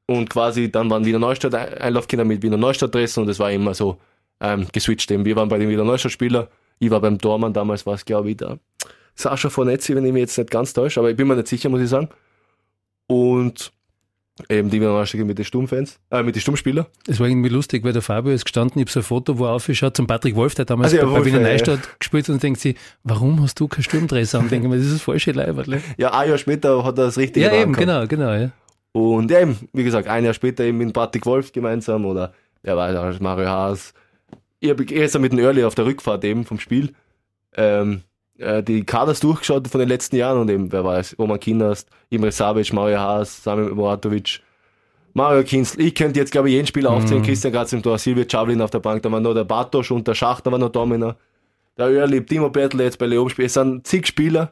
Und 0.07 0.29
quasi 0.29 0.71
dann 0.71 0.89
waren 0.89 1.03
Wiener 1.05 1.19
Neustadt 1.19 1.55
Einlaufkinder 1.55 2.25
mit 2.25 2.43
Wiener 2.43 2.57
Neustadt 2.57 2.93
Dressen 2.93 3.23
und 3.23 3.29
es 3.29 3.39
war 3.39 3.51
immer 3.51 3.73
so 3.73 3.97
ähm, 4.39 4.67
geswitcht. 4.71 5.09
Eben. 5.09 5.25
Wir 5.25 5.35
waren 5.35 5.49
bei 5.49 5.57
den 5.57 5.69
Wiener 5.69 5.83
Neustadt 5.83 6.11
Spieler. 6.11 6.49
Ich 6.77 6.91
war 6.91 6.99
beim 6.99 7.17
Dormann, 7.17 7.53
damals 7.53 7.85
war 7.85 7.95
es 7.95 8.05
glaube 8.05 8.29
ich 8.29 8.37
der 8.37 8.59
Sascha 9.15 9.49
Fornetzi, 9.49 9.95
wenn 9.95 10.05
ich 10.05 10.13
mich 10.13 10.21
jetzt 10.21 10.37
nicht 10.37 10.51
ganz 10.51 10.73
täusche, 10.73 10.99
aber 10.99 11.09
ich 11.09 11.17
bin 11.17 11.27
mir 11.27 11.35
nicht 11.35 11.47
sicher, 11.47 11.69
muss 11.69 11.81
ich 11.81 11.89
sagen. 11.89 12.09
Und 13.07 13.71
eben 14.49 14.69
die 14.69 14.81
Wiener 14.81 14.91
Neustadt 14.91 15.21
mit 15.21 15.37
den 15.37 15.45
Stummfans, 15.45 15.99
äh, 16.11 16.21
mit 16.21 16.35
den 16.35 16.41
Stummspielern. 16.41 16.85
Es 17.07 17.19
war 17.19 17.27
irgendwie 17.27 17.49
lustig, 17.49 17.83
weil 17.83 17.93
der 17.93 18.01
Fabio 18.01 18.33
ist 18.33 18.43
gestanden, 18.43 18.79
ich 18.79 18.85
habe 18.85 18.91
so 18.91 18.99
ein 18.99 19.03
Foto, 19.03 19.37
wo 19.39 19.45
er 19.45 19.51
aufgeschaut 19.51 19.95
zum 19.95 20.07
Patrick 20.07 20.35
Wolf, 20.35 20.55
der 20.55 20.65
damals 20.65 20.93
also, 20.93 21.05
ja, 21.05 21.11
bei, 21.11 21.19
bei 21.19 21.25
Wiener 21.25 21.39
Neustadt 21.39 21.79
ja. 21.79 21.91
gespielt 21.97 22.29
und 22.29 22.43
denkt 22.43 22.59
sich, 22.59 22.75
warum 23.03 23.41
hast 23.41 23.59
du 23.59 23.67
kein 23.67 23.83
Sturmdress 23.83 24.35
an? 24.35 24.49
Denke 24.49 24.67
mir, 24.67 24.77
das 24.77 24.87
ist 24.87 24.95
das 24.95 25.01
falsche 25.01 25.31
Leiberle. 25.31 25.81
Ja, 25.97 26.13
ein 26.13 26.29
Jahr 26.29 26.37
später 26.37 26.83
hat 26.83 26.97
er 26.97 27.05
das 27.05 27.17
richtige 27.17 27.45
Ja, 27.45 27.53
eben, 27.53 27.73
genau, 27.73 28.05
genau, 28.07 28.33
ja. 28.33 28.51
Und 28.91 29.31
ja, 29.31 29.41
eben, 29.41 29.57
wie 29.73 29.83
gesagt, 29.83 30.07
ein 30.07 30.23
Jahr 30.23 30.33
später 30.33 30.63
eben 30.63 30.77
mit 30.77 30.93
Patrick 30.93 31.25
Wolf 31.25 31.51
gemeinsam 31.51 32.05
oder 32.05 32.33
wer 32.63 32.75
war 32.75 32.91
da, 32.91 33.13
Mario 33.19 33.47
Haas. 33.47 33.93
Ich 34.59 34.69
habe 34.69 34.85
gestern 34.85 35.21
mit 35.21 35.31
dem 35.31 35.39
Early 35.39 35.63
auf 35.63 35.75
der 35.75 35.85
Rückfahrt 35.85 36.23
eben 36.23 36.45
vom 36.45 36.59
Spiel 36.59 36.93
ähm, 37.55 38.01
äh, 38.37 38.63
die 38.63 38.83
Kaders 38.83 39.19
durchgeschaut 39.19 39.67
von 39.67 39.79
den 39.79 39.89
letzten 39.89 40.15
Jahren 40.15 40.39
und 40.39 40.49
eben, 40.49 40.71
wer 40.71 40.85
es, 40.85 41.17
Roman 41.17 41.39
Kinast, 41.39 41.89
Imre 42.09 42.31
Savic, 42.31 42.73
Mario 42.73 42.99
Haas, 42.99 43.43
Samuel 43.43 43.73
Moratovic, 43.73 44.41
Mario 45.13 45.43
Kinstl. 45.43 45.81
Ich 45.81 45.95
könnte 45.95 46.19
jetzt, 46.19 46.31
glaube 46.31 46.49
ich, 46.49 46.55
jeden 46.55 46.67
Spieler 46.67 46.91
aufzählen. 46.91 47.21
Mhm. 47.21 47.25
Christian 47.25 47.53
Graz 47.53 47.71
im 47.71 47.81
Tor, 47.81 47.97
Silvio 47.97 48.25
Chavlin 48.29 48.61
auf 48.61 48.71
der 48.71 48.79
Bank, 48.79 49.01
da 49.01 49.11
war 49.11 49.19
noch 49.19 49.33
der 49.33 49.45
Bartosch 49.45 49.91
und 49.91 50.07
der 50.07 50.13
Schachter 50.13 50.51
war 50.51 50.59
noch 50.59 50.69
Domina. 50.69 51.15
Der 51.77 51.87
Early, 51.87 52.25
Timo 52.25 52.49
Bertel 52.49 52.81
jetzt 52.81 52.97
bei 52.97 53.05
Leon 53.05 53.29
spielt. 53.29 53.47
Es 53.47 53.53
sind 53.53 53.87
zig 53.87 54.07
Spieler 54.07 54.51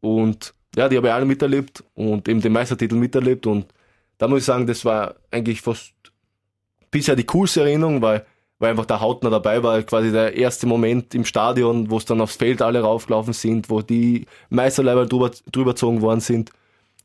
und 0.00 0.54
ja, 0.76 0.88
die 0.88 0.96
habe 0.98 1.08
ich 1.08 1.12
alle 1.12 1.24
miterlebt 1.24 1.82
und 1.94 2.28
eben 2.28 2.40
den 2.40 2.52
Meistertitel 2.52 2.96
miterlebt 2.96 3.46
und 3.46 3.66
da 4.18 4.28
muss 4.28 4.40
ich 4.40 4.44
sagen, 4.44 4.66
das 4.66 4.84
war 4.84 5.14
eigentlich 5.30 5.60
fast 5.60 5.94
bisher 6.90 7.16
die 7.16 7.24
coolste 7.24 7.60
Erinnerung, 7.62 8.00
weil, 8.02 8.24
weil 8.58 8.70
einfach 8.70 8.86
der 8.86 9.00
Hautner 9.00 9.30
dabei 9.30 9.62
war, 9.62 9.82
quasi 9.82 10.10
der 10.12 10.36
erste 10.36 10.66
Moment 10.66 11.14
im 11.14 11.24
Stadion, 11.24 11.90
wo 11.90 11.98
es 11.98 12.04
dann 12.04 12.20
aufs 12.20 12.36
Feld 12.36 12.62
alle 12.62 12.80
raufgelaufen 12.80 13.32
sind, 13.32 13.70
wo 13.70 13.82
die 13.82 14.26
Meisterleiber 14.50 15.06
drüber, 15.06 15.30
drüber 15.50 15.72
gezogen 15.72 16.00
worden 16.00 16.20
sind 16.20 16.50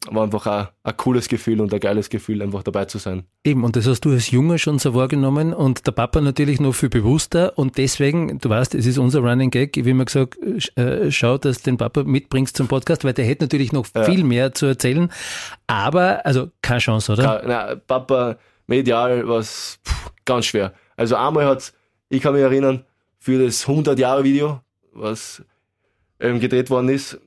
war 0.10 0.24
einfach 0.24 0.48
ein, 0.48 0.68
ein 0.84 0.98
cooles 0.98 1.28
Gefühl 1.28 1.62
und 1.62 1.74
ein 1.74 1.80
geiles 1.80 2.10
Gefühl, 2.10 2.42
einfach 2.42 2.64
dabei 2.64 2.86
zu 2.86 2.98
sein. 2.98 3.24
Eben, 3.44 3.64
und 3.64 3.76
das 3.76 3.88
hast 3.88 4.02
du 4.02 4.12
als 4.12 4.32
Junge 4.32 4.58
schon 4.58 4.80
so 4.80 4.96
wahrgenommen 4.96 5.54
und 5.54 5.86
der 5.86 5.92
Papa 5.92 6.22
natürlich 6.22 6.60
noch 6.60 6.74
viel 6.74 6.90
bewusster 6.90 7.58
und 7.58 7.78
deswegen, 7.78 8.40
du 8.40 8.50
weißt, 8.50 8.74
es 8.76 8.86
ist 8.86 8.98
unser 8.98 9.20
Running 9.20 9.52
Gag, 9.52 9.76
wie 9.76 9.90
immer 9.90 10.06
gesagt, 10.06 10.38
äh, 10.76 11.12
schau, 11.12 11.38
dass 11.38 11.62
du 11.62 11.72
den 11.72 11.78
Papa 11.78 12.04
mitbringst 12.04 12.58
zum 12.58 12.68
Podcast, 12.68 13.04
weil 13.04 13.14
der 13.14 13.26
hätte 13.26 13.44
natürlich 13.44 13.72
noch 13.72 13.86
ja. 13.96 14.04
viel 14.04 14.24
mehr 14.24 14.54
zu 14.54 14.66
erzählen, 14.66 15.12
aber, 15.68 16.26
also 16.26 16.50
keine 16.62 16.80
Chance, 16.80 17.14
oder? 17.14 17.40
Kein, 17.40 17.48
nein, 17.48 17.82
Papa, 17.86 18.38
medial 18.68 19.28
war 19.28 19.40
es 19.40 19.80
ganz 20.26 20.46
schwer. 20.46 20.74
Also 21.02 21.16
einmal 21.16 21.48
hat's, 21.48 21.74
ich 22.10 22.22
kann 22.22 22.34
mich 22.34 22.44
erinnern, 22.44 22.86
für 23.18 23.44
das 23.44 23.66
100-Jahre-Video, 23.66 24.62
was 24.94 25.44
ähm, 26.20 26.40
gedreht 26.40 26.70
worden 26.70 26.90
ist, 26.90 27.20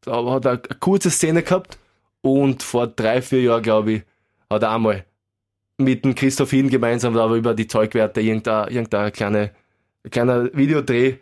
da 0.00 0.24
hat 0.32 0.46
er 0.46 0.50
eine 0.50 0.60
kurze 0.80 1.10
Szene 1.10 1.44
gehabt, 1.44 1.78
und 2.22 2.64
vor 2.64 2.88
drei, 2.88 3.22
vier 3.22 3.40
Jahren, 3.42 3.62
glaube 3.62 3.92
ich, 3.92 4.02
hat 4.50 4.64
er 4.64 4.72
einmal 4.72 5.04
mit 5.78 6.04
dem 6.04 6.16
Christoph 6.16 6.50
Hin 6.50 6.68
gemeinsam 6.68 7.14
da 7.14 7.32
über 7.32 7.54
die 7.54 7.68
Zeugwerte 7.68 8.20
irgendein, 8.20 8.68
irgendein 8.68 9.12
kleine, 9.12 9.52
kleiner 10.10 10.52
Videodreh. 10.52 11.18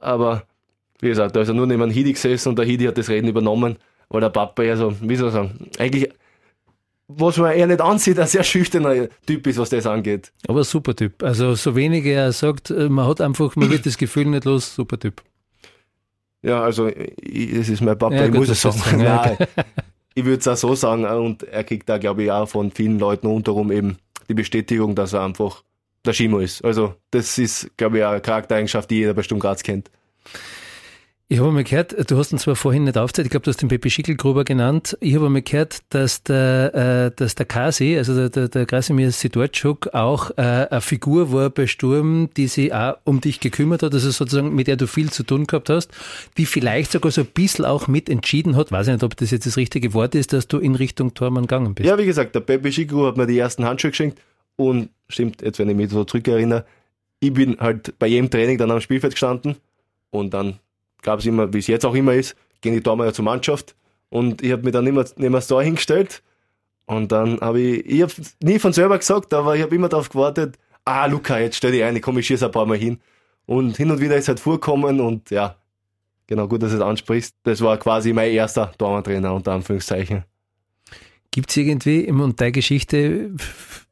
Aber 0.00 0.42
wie 1.00 1.10
gesagt, 1.10 1.36
da 1.36 1.42
ist 1.42 1.48
er 1.48 1.54
nur 1.54 1.68
neben 1.68 1.90
Hidi 1.90 2.12
gesessen 2.12 2.48
und 2.48 2.58
der 2.58 2.66
Hidi 2.66 2.86
hat 2.86 2.98
das 2.98 3.08
Reden 3.08 3.28
übernommen, 3.28 3.76
weil 4.08 4.20
der 4.20 4.30
Papa 4.30 4.64
eher 4.64 4.76
so, 4.76 4.94
wie 5.00 5.14
soll 5.14 5.28
ich 5.28 5.34
sagen, 5.34 5.70
eigentlich, 5.78 6.12
was 7.16 7.36
man 7.38 7.52
eher 7.52 7.66
nicht 7.66 7.80
ansieht, 7.80 8.18
ein 8.18 8.26
sehr 8.26 8.44
schüchterner 8.44 9.08
Typ 9.26 9.46
ist, 9.46 9.58
was 9.58 9.70
das 9.70 9.86
angeht. 9.86 10.32
Aber 10.48 10.64
super 10.64 10.94
Typ. 10.94 11.22
Also 11.22 11.54
so 11.54 11.74
wenig 11.74 12.04
er 12.04 12.32
sagt, 12.32 12.70
man 12.70 13.06
hat 13.06 13.20
einfach, 13.20 13.56
man 13.56 13.70
wird 13.70 13.86
das 13.86 13.96
Gefühl 13.96 14.26
nicht 14.26 14.44
los, 14.44 14.74
super 14.74 14.98
Typ. 14.98 15.22
Ja, 16.42 16.62
also 16.62 16.88
ich, 16.88 17.54
das 17.54 17.68
ist 17.68 17.80
mein 17.80 17.96
Papa, 17.96 18.16
ja, 18.16 18.24
ich 18.24 18.30
gut, 18.32 18.40
muss 18.40 18.48
es 18.48 18.62
sagen. 18.62 18.78
sagen. 18.78 19.02
Nein, 19.02 19.36
ich 20.14 20.24
würde 20.24 20.38
es 20.38 20.48
auch 20.48 20.56
so 20.56 20.74
sagen, 20.74 21.04
und 21.04 21.44
er 21.44 21.64
kriegt 21.64 21.88
da, 21.88 21.98
glaube 21.98 22.24
ich, 22.24 22.32
auch 22.32 22.48
von 22.48 22.70
vielen 22.70 22.98
Leuten 22.98 23.28
rundherum 23.28 23.70
eben 23.70 23.98
die 24.28 24.34
Bestätigung, 24.34 24.94
dass 24.94 25.12
er 25.12 25.22
einfach 25.22 25.62
der 26.04 26.12
Schimo 26.12 26.40
ist. 26.40 26.64
Also, 26.64 26.94
das 27.12 27.38
ist, 27.38 27.70
glaube 27.76 27.98
ich, 27.98 28.04
eine 28.04 28.20
Charaktereigenschaft, 28.20 28.90
die 28.90 28.96
jeder 28.96 29.14
bei 29.14 29.22
Sturm 29.22 29.38
Graz 29.38 29.62
kennt. 29.62 29.90
Ich 31.32 31.40
habe 31.40 31.50
mal 31.50 31.64
gehört, 31.64 32.10
du 32.10 32.18
hast 32.18 32.30
ihn 32.30 32.38
zwar 32.38 32.56
vorhin 32.56 32.84
nicht 32.84 32.98
aufgezählt, 32.98 33.24
ich 33.24 33.30
glaube, 33.30 33.44
du 33.44 33.48
hast 33.48 33.62
den 33.62 33.70
Pepe 33.70 33.88
Schickelgruber 33.88 34.44
genannt. 34.44 34.98
Ich 35.00 35.14
habe 35.14 35.30
mal 35.30 35.40
gehört, 35.40 35.78
dass 35.88 36.22
der, 36.22 36.74
äh, 37.06 37.16
dass 37.16 37.36
der 37.36 37.46
Kasi, 37.46 37.96
also 37.96 38.14
der, 38.14 38.28
der, 38.28 38.48
der 38.48 38.66
Krasimir 38.66 39.10
Sidorczuk, 39.12 39.94
auch 39.94 40.30
äh, 40.32 40.42
eine 40.42 40.82
Figur 40.82 41.32
war 41.32 41.48
bei 41.48 41.66
Sturm, 41.66 42.28
die 42.36 42.48
sich 42.48 42.74
auch 42.74 42.98
um 43.04 43.22
dich 43.22 43.40
gekümmert 43.40 43.82
hat, 43.82 43.94
also 43.94 44.10
sozusagen, 44.10 44.54
mit 44.54 44.66
der 44.66 44.76
du 44.76 44.86
viel 44.86 45.10
zu 45.10 45.22
tun 45.22 45.46
gehabt 45.46 45.70
hast, 45.70 45.90
die 46.36 46.44
vielleicht 46.44 46.92
sogar 46.92 47.10
so 47.10 47.22
ein 47.22 47.28
bisschen 47.28 47.64
auch 47.64 47.88
mit 47.88 48.10
entschieden 48.10 48.54
hat, 48.54 48.70
weiß 48.70 48.88
ich 48.88 48.92
nicht, 48.92 49.02
ob 49.02 49.16
das 49.16 49.30
jetzt 49.30 49.46
das 49.46 49.56
richtige 49.56 49.94
Wort 49.94 50.14
ist, 50.14 50.34
dass 50.34 50.48
du 50.48 50.58
in 50.58 50.74
Richtung 50.74 51.14
Tormann 51.14 51.44
gegangen 51.44 51.74
bist. 51.74 51.88
Ja, 51.88 51.96
wie 51.96 52.04
gesagt, 52.04 52.34
der 52.34 52.40
Pepe 52.40 52.70
Schickelgruber 52.70 53.08
hat 53.08 53.16
mir 53.16 53.26
die 53.26 53.38
ersten 53.38 53.64
Handschuhe 53.64 53.92
geschenkt 53.92 54.20
und 54.56 54.90
stimmt, 55.08 55.40
jetzt 55.40 55.58
wenn 55.58 55.70
ich 55.70 55.76
mich 55.76 55.88
so 55.88 56.04
zurückerinnere, 56.04 56.66
ich 57.20 57.32
bin 57.32 57.56
halt 57.58 57.98
bei 57.98 58.08
jedem 58.08 58.28
Training 58.28 58.58
dann 58.58 58.70
am 58.70 58.82
Spielfeld 58.82 59.14
gestanden 59.14 59.56
und 60.10 60.34
dann 60.34 60.58
gab 61.02 61.18
es 61.18 61.26
immer, 61.26 61.52
wie 61.52 61.58
es 61.58 61.66
jetzt 61.66 61.84
auch 61.84 61.94
immer 61.94 62.14
ist, 62.14 62.36
gehen 62.60 62.74
die 62.74 62.80
Tormeier 62.80 63.12
zur 63.12 63.24
Mannschaft. 63.24 63.74
Und 64.08 64.42
ich 64.42 64.52
habe 64.52 64.62
mich 64.62 64.72
dann 64.72 64.86
immer 64.86 65.04
das 65.04 65.46
Tor 65.46 65.62
hingestellt. 65.62 66.22
Und 66.86 67.12
dann 67.12 67.40
habe 67.40 67.60
ich, 67.60 67.86
ich 67.86 68.02
habe 68.02 68.12
nie 68.42 68.58
von 68.58 68.72
selber 68.72 68.98
gesagt, 68.98 69.32
aber 69.34 69.56
ich 69.56 69.62
habe 69.62 69.74
immer 69.74 69.88
darauf 69.88 70.08
gewartet, 70.08 70.58
ah, 70.84 71.06
Luca, 71.06 71.38
jetzt 71.38 71.56
stell 71.56 71.72
dich 71.72 71.82
ein, 71.84 71.96
ich 71.96 72.02
komme, 72.02 72.20
ich 72.20 72.26
schieße 72.26 72.46
ein 72.46 72.52
paar 72.52 72.66
Mal 72.66 72.76
hin. 72.76 73.00
Und 73.46 73.76
hin 73.76 73.90
und 73.90 74.00
wieder 74.00 74.16
ist 74.16 74.28
halt 74.28 74.40
vorkommen 74.40 75.00
und 75.00 75.30
ja, 75.30 75.56
genau, 76.26 76.48
gut, 76.48 76.62
dass 76.62 76.70
du 76.70 76.76
es 76.76 76.82
ansprichst. 76.82 77.34
Das 77.42 77.60
war 77.60 77.76
quasi 77.78 78.12
mein 78.12 78.30
erster 78.30 78.72
Tormann-Trainer, 78.76 79.34
unter 79.34 79.52
Anführungszeichen. 79.52 80.24
Gibt 81.32 81.50
es 81.50 81.56
irgendwie, 81.56 82.10
und 82.10 82.40
deine 82.40 82.52
Geschichte, 82.52 83.30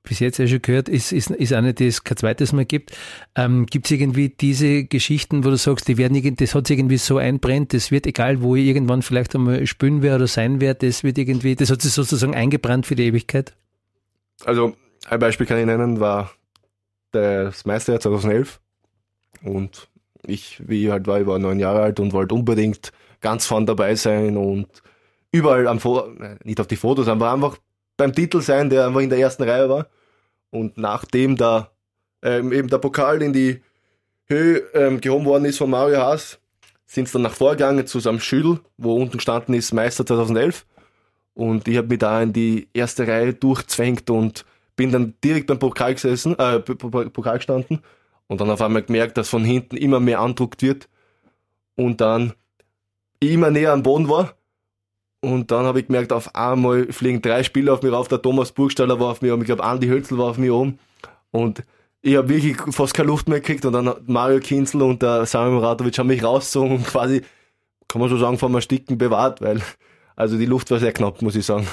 bis 0.03 0.19
jetzt 0.21 0.39
ja 0.39 0.47
schon 0.47 0.61
gehört, 0.61 0.91
ist, 0.91 1.11
ist, 1.11 1.31
ist 1.31 1.55
eine, 1.55 1.73
die 1.73 1.87
es 1.87 2.05
kein 2.05 2.19
zweites 2.19 2.53
Mal 2.53 2.67
gibt. 2.67 2.93
Ähm, 3.35 3.65
gibt 3.65 3.87
es 3.87 3.93
irgendwie 3.93 4.29
diese 4.29 4.85
Geschichten, 4.85 5.43
wo 5.43 5.49
du 5.49 5.57
sagst, 5.57 5.89
die 5.89 5.97
werden, 5.97 6.37
das 6.37 6.55
hat 6.55 6.67
sich 6.67 6.79
irgendwie 6.79 6.99
so 6.99 7.17
einbrennt, 7.17 7.73
das 7.73 7.91
wird 7.91 8.07
egal, 8.07 8.43
wo 8.43 8.57
ich 8.57 8.67
irgendwann 8.67 9.01
vielleicht 9.01 9.35
einmal 9.35 9.67
spielen 9.67 10.03
werde 10.03 10.17
oder 10.17 10.27
sein 10.27 10.61
werde, 10.61 10.87
das 10.87 11.03
wird 11.03 11.17
irgendwie, 11.17 11.57
das 11.57 11.71
hat 11.71 11.81
sich 11.81 11.93
sozusagen 11.93 12.35
eingebrannt 12.35 12.85
für 12.85 12.95
die 12.95 13.07
Ewigkeit? 13.07 13.57
Also, 14.45 14.77
ein 15.09 15.19
Beispiel 15.19 15.47
kann 15.47 15.59
ich 15.59 15.67
nennen, 15.67 15.99
war 15.99 16.33
das 17.13 17.65
Meisterjahr 17.65 18.01
2011 18.01 18.61
und 19.43 19.89
ich, 20.27 20.63
wie 20.67 20.85
ich 20.85 20.91
halt 20.91 21.07
war, 21.07 21.21
ich 21.21 21.27
war 21.27 21.39
neun 21.39 21.59
Jahre 21.59 21.81
alt 21.81 22.01
und 22.01 22.13
wollte 22.13 22.35
unbedingt 22.35 22.93
ganz 23.23 23.47
vorn 23.47 23.65
dabei 23.65 23.95
sein 23.95 24.37
und 24.37 24.69
überall 25.33 25.67
am 25.69 25.81
Foto, 25.81 26.13
nicht 26.45 26.61
auf 26.61 26.67
die 26.67 26.77
Fotos, 26.77 27.09
aber 27.09 27.33
einfach 27.33 27.57
beim 27.97 28.15
Titel 28.15 28.41
sein, 28.41 28.71
der 28.71 28.87
einfach 28.87 29.01
in 29.01 29.11
der 29.11 29.19
ersten 29.19 29.43
Reihe 29.43 29.69
war. 29.69 29.87
Und 30.51 30.79
nachdem 30.79 31.37
da 31.37 31.71
ähm, 32.23 32.53
eben 32.53 32.69
der 32.69 32.79
Pokal 32.79 33.23
in 33.23 33.33
die 33.33 33.63
Höhe 34.27 34.59
ähm, 34.75 35.01
gehoben 35.01 35.25
worden 35.25 35.45
ist 35.45 35.59
von 35.59 35.71
Mario 35.71 35.99
Haas, 35.99 36.39
sind 36.87 37.07
sie 37.07 37.13
dann 37.15 37.23
nach 37.23 37.35
vorgegangen 37.35 37.87
zu 37.87 38.01
seinem 38.01 38.21
Schüttel, 38.21 38.61
wo 38.77 38.97
unten 38.97 39.19
gestanden 39.19 39.55
ist 39.55 39.73
Meister 39.73 40.05
2011. 40.05 40.67
Und 41.35 41.69
ich 41.69 41.77
habe 41.77 41.89
mich 41.89 41.99
da 41.99 42.21
in 42.21 42.33
die 42.33 42.69
erste 42.75 43.07
Reihe 43.07 43.33
durchzwängt 43.33 44.11
und 44.11 44.45
bin 44.77 44.91
dann 44.91 45.15
direkt 45.23 45.47
beim 45.47 45.59
Pokal 45.59 45.95
gesessen, 45.95 46.39
äh, 46.39 46.59
Pokal 46.59 47.37
gestanden 47.37 47.81
und 48.27 48.41
dann 48.41 48.51
auf 48.51 48.63
einmal 48.63 48.83
gemerkt, 48.83 49.17
dass 49.19 49.29
von 49.29 49.45
hinten 49.45 49.77
immer 49.77 50.01
mehr 50.01 50.21
andruckt 50.21 50.63
wird 50.63 50.89
und 51.77 52.01
dann 52.01 52.33
immer 53.21 53.51
näher 53.51 53.73
am 53.73 53.83
Boden 53.83 54.09
war. 54.09 54.35
Und 55.21 55.51
dann 55.51 55.67
habe 55.67 55.81
ich 55.81 55.87
gemerkt, 55.87 56.13
auf 56.13 56.35
einmal 56.35 56.91
fliegen 56.93 57.21
drei 57.21 57.43
Spieler 57.43 57.75
auf 57.75 57.83
mich 57.83 57.93
rauf. 57.93 58.09
Der 58.09 58.23
Thomas 58.23 58.53
Burgstaller 58.53 58.99
war 58.99 59.11
auf 59.11 59.21
mich 59.21 59.31
oben, 59.31 59.43
ich 59.43 59.47
glaube 59.47 59.65
Andi 59.65 59.87
Hölzel 59.87 60.17
war 60.19 60.31
auf 60.31 60.39
mich 60.39 60.51
oben. 60.51 60.79
Und 61.31 61.63
ich 62.03 62.17
habe 62.17 62.29
wirklich 62.31 62.57
fast 62.71 62.95
keine 62.95 63.09
Luft 63.09 63.29
mehr 63.29 63.41
gekriegt. 63.41 63.65
Und 63.65 63.75
dann 63.75 63.95
Mario 64.07 64.41
Kinzel 64.41 64.83
und 64.83 65.03
der 65.03 65.27
Samuel 65.27 65.57
Muratovic 65.57 65.99
haben 65.99 66.07
mich 66.07 66.25
rausgezogen 66.25 66.77
und 66.77 66.87
quasi, 66.87 67.23
kann 67.89 68.01
man 68.01 68.09
so 68.09 68.17
sagen, 68.17 68.39
vom 68.39 68.55
Ersticken 68.55 68.97
bewahrt, 68.97 69.43
weil 69.43 69.61
also 70.17 70.37
die 70.37 70.47
Luft 70.47 70.71
war 70.71 70.79
sehr 70.79 70.93
knapp, 70.93 71.23
muss 71.23 71.35
ich 71.35 71.47
sagen. 71.47 71.67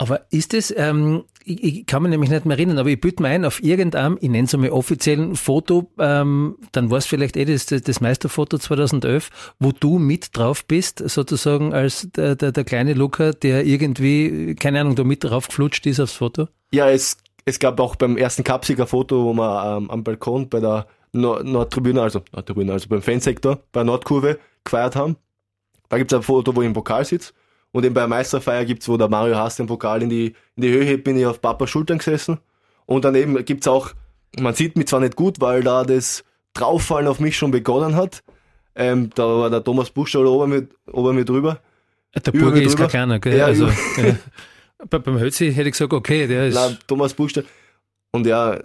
Aber 0.00 0.22
ist 0.30 0.54
es, 0.54 0.72
ähm, 0.74 1.24
ich, 1.44 1.62
ich, 1.62 1.86
kann 1.86 2.02
mich 2.02 2.08
nämlich 2.08 2.30
nicht 2.30 2.46
mehr 2.46 2.56
erinnern, 2.56 2.78
aber 2.78 2.88
ich 2.88 2.98
bitte 2.98 3.22
mir 3.22 3.28
ein, 3.28 3.44
auf 3.44 3.62
irgendeinem, 3.62 4.16
ich 4.22 4.30
nenne 4.30 4.46
es 4.46 4.54
einmal 4.54 4.70
offiziellen 4.70 5.36
Foto, 5.36 5.90
ähm, 5.98 6.56
dann 6.72 6.90
war 6.90 6.96
es 6.96 7.04
vielleicht 7.04 7.36
eh 7.36 7.44
das, 7.44 7.66
das 7.66 8.00
Meisterfoto 8.00 8.56
2011, 8.56 9.28
wo 9.58 9.72
du 9.72 9.98
mit 9.98 10.34
drauf 10.34 10.64
bist, 10.64 11.06
sozusagen 11.06 11.74
als 11.74 12.08
der, 12.16 12.34
der, 12.34 12.50
der 12.50 12.64
kleine 12.64 12.94
Luca, 12.94 13.32
der 13.32 13.66
irgendwie, 13.66 14.54
keine 14.54 14.80
Ahnung, 14.80 14.94
da 14.94 15.04
mit 15.04 15.22
drauf 15.22 15.48
geflutscht 15.48 15.84
ist 15.84 16.00
aufs 16.00 16.14
Foto? 16.14 16.48
Ja, 16.72 16.88
es, 16.88 17.18
es 17.44 17.58
gab 17.58 17.78
auch 17.78 17.94
beim 17.94 18.16
ersten 18.16 18.42
Cupsieger 18.42 18.86
Foto, 18.86 19.22
wo 19.22 19.34
wir 19.34 19.76
ähm, 19.76 19.90
am 19.90 20.02
Balkon 20.02 20.48
bei 20.48 20.60
der 20.60 20.86
Nord 21.12 21.44
Nordtribüne, 21.44 22.00
also 22.00 22.22
Nordtribüne, 22.32 22.72
also 22.72 22.88
beim 22.88 23.02
Fansektor, 23.02 23.58
bei 23.70 23.84
Nordkurve 23.84 24.38
gefeiert 24.64 24.96
haben. 24.96 25.16
Da 25.90 25.98
gibt 25.98 26.10
es 26.10 26.16
ein 26.16 26.22
Foto, 26.22 26.56
wo 26.56 26.62
ich 26.62 26.66
im 26.66 26.72
Pokal 26.72 27.04
sitze 27.04 27.34
und 27.72 27.84
eben 27.84 27.94
bei 27.94 28.00
der 28.00 28.08
Meisterfeier 28.08 28.64
gibt's, 28.64 28.88
wo 28.88 28.96
der 28.96 29.08
Mario 29.08 29.36
Haas 29.36 29.56
den 29.56 29.66
Pokal 29.66 30.02
in 30.02 30.10
die, 30.10 30.34
in 30.56 30.62
die 30.62 30.70
Höhe 30.70 30.84
hebt, 30.84 31.04
bin 31.04 31.16
ich 31.16 31.26
auf 31.26 31.40
Papas 31.40 31.70
Schultern 31.70 31.98
gesessen. 31.98 32.38
Und 32.86 33.04
daneben 33.04 33.44
gibt's 33.44 33.68
auch, 33.68 33.92
man 34.38 34.54
sieht 34.54 34.76
mich 34.76 34.88
zwar 34.88 35.00
nicht 35.00 35.16
gut, 35.16 35.40
weil 35.40 35.62
da 35.62 35.84
das 35.84 36.24
Drauffallen 36.54 37.06
auf 37.06 37.20
mich 37.20 37.36
schon 37.36 37.52
begonnen 37.52 37.94
hat. 37.94 38.22
Ähm, 38.74 39.10
da 39.14 39.24
war 39.24 39.50
der 39.50 39.62
Thomas 39.62 39.90
Buchstaller 39.90 40.30
ober 40.30 40.46
mir, 40.46 40.66
ober 40.90 41.12
mir 41.12 41.24
drüber. 41.24 41.60
Der 42.14 42.32
Burger 42.32 42.60
ist 42.60 42.76
kein 42.76 42.88
kleiner, 42.88 43.20
gell? 43.20 43.36
Ja, 43.36 43.46
also, 43.46 43.68
ja. 43.68 44.16
beim 44.88 45.20
Hölzi 45.20 45.52
hätte 45.52 45.68
ich 45.68 45.72
gesagt, 45.72 45.92
okay, 45.92 46.26
der 46.26 46.48
ist. 46.48 46.54
Nein, 46.54 46.76
Thomas 46.88 47.14
Buchstaller. 47.14 47.46
Und 48.10 48.26
ja, 48.26 48.58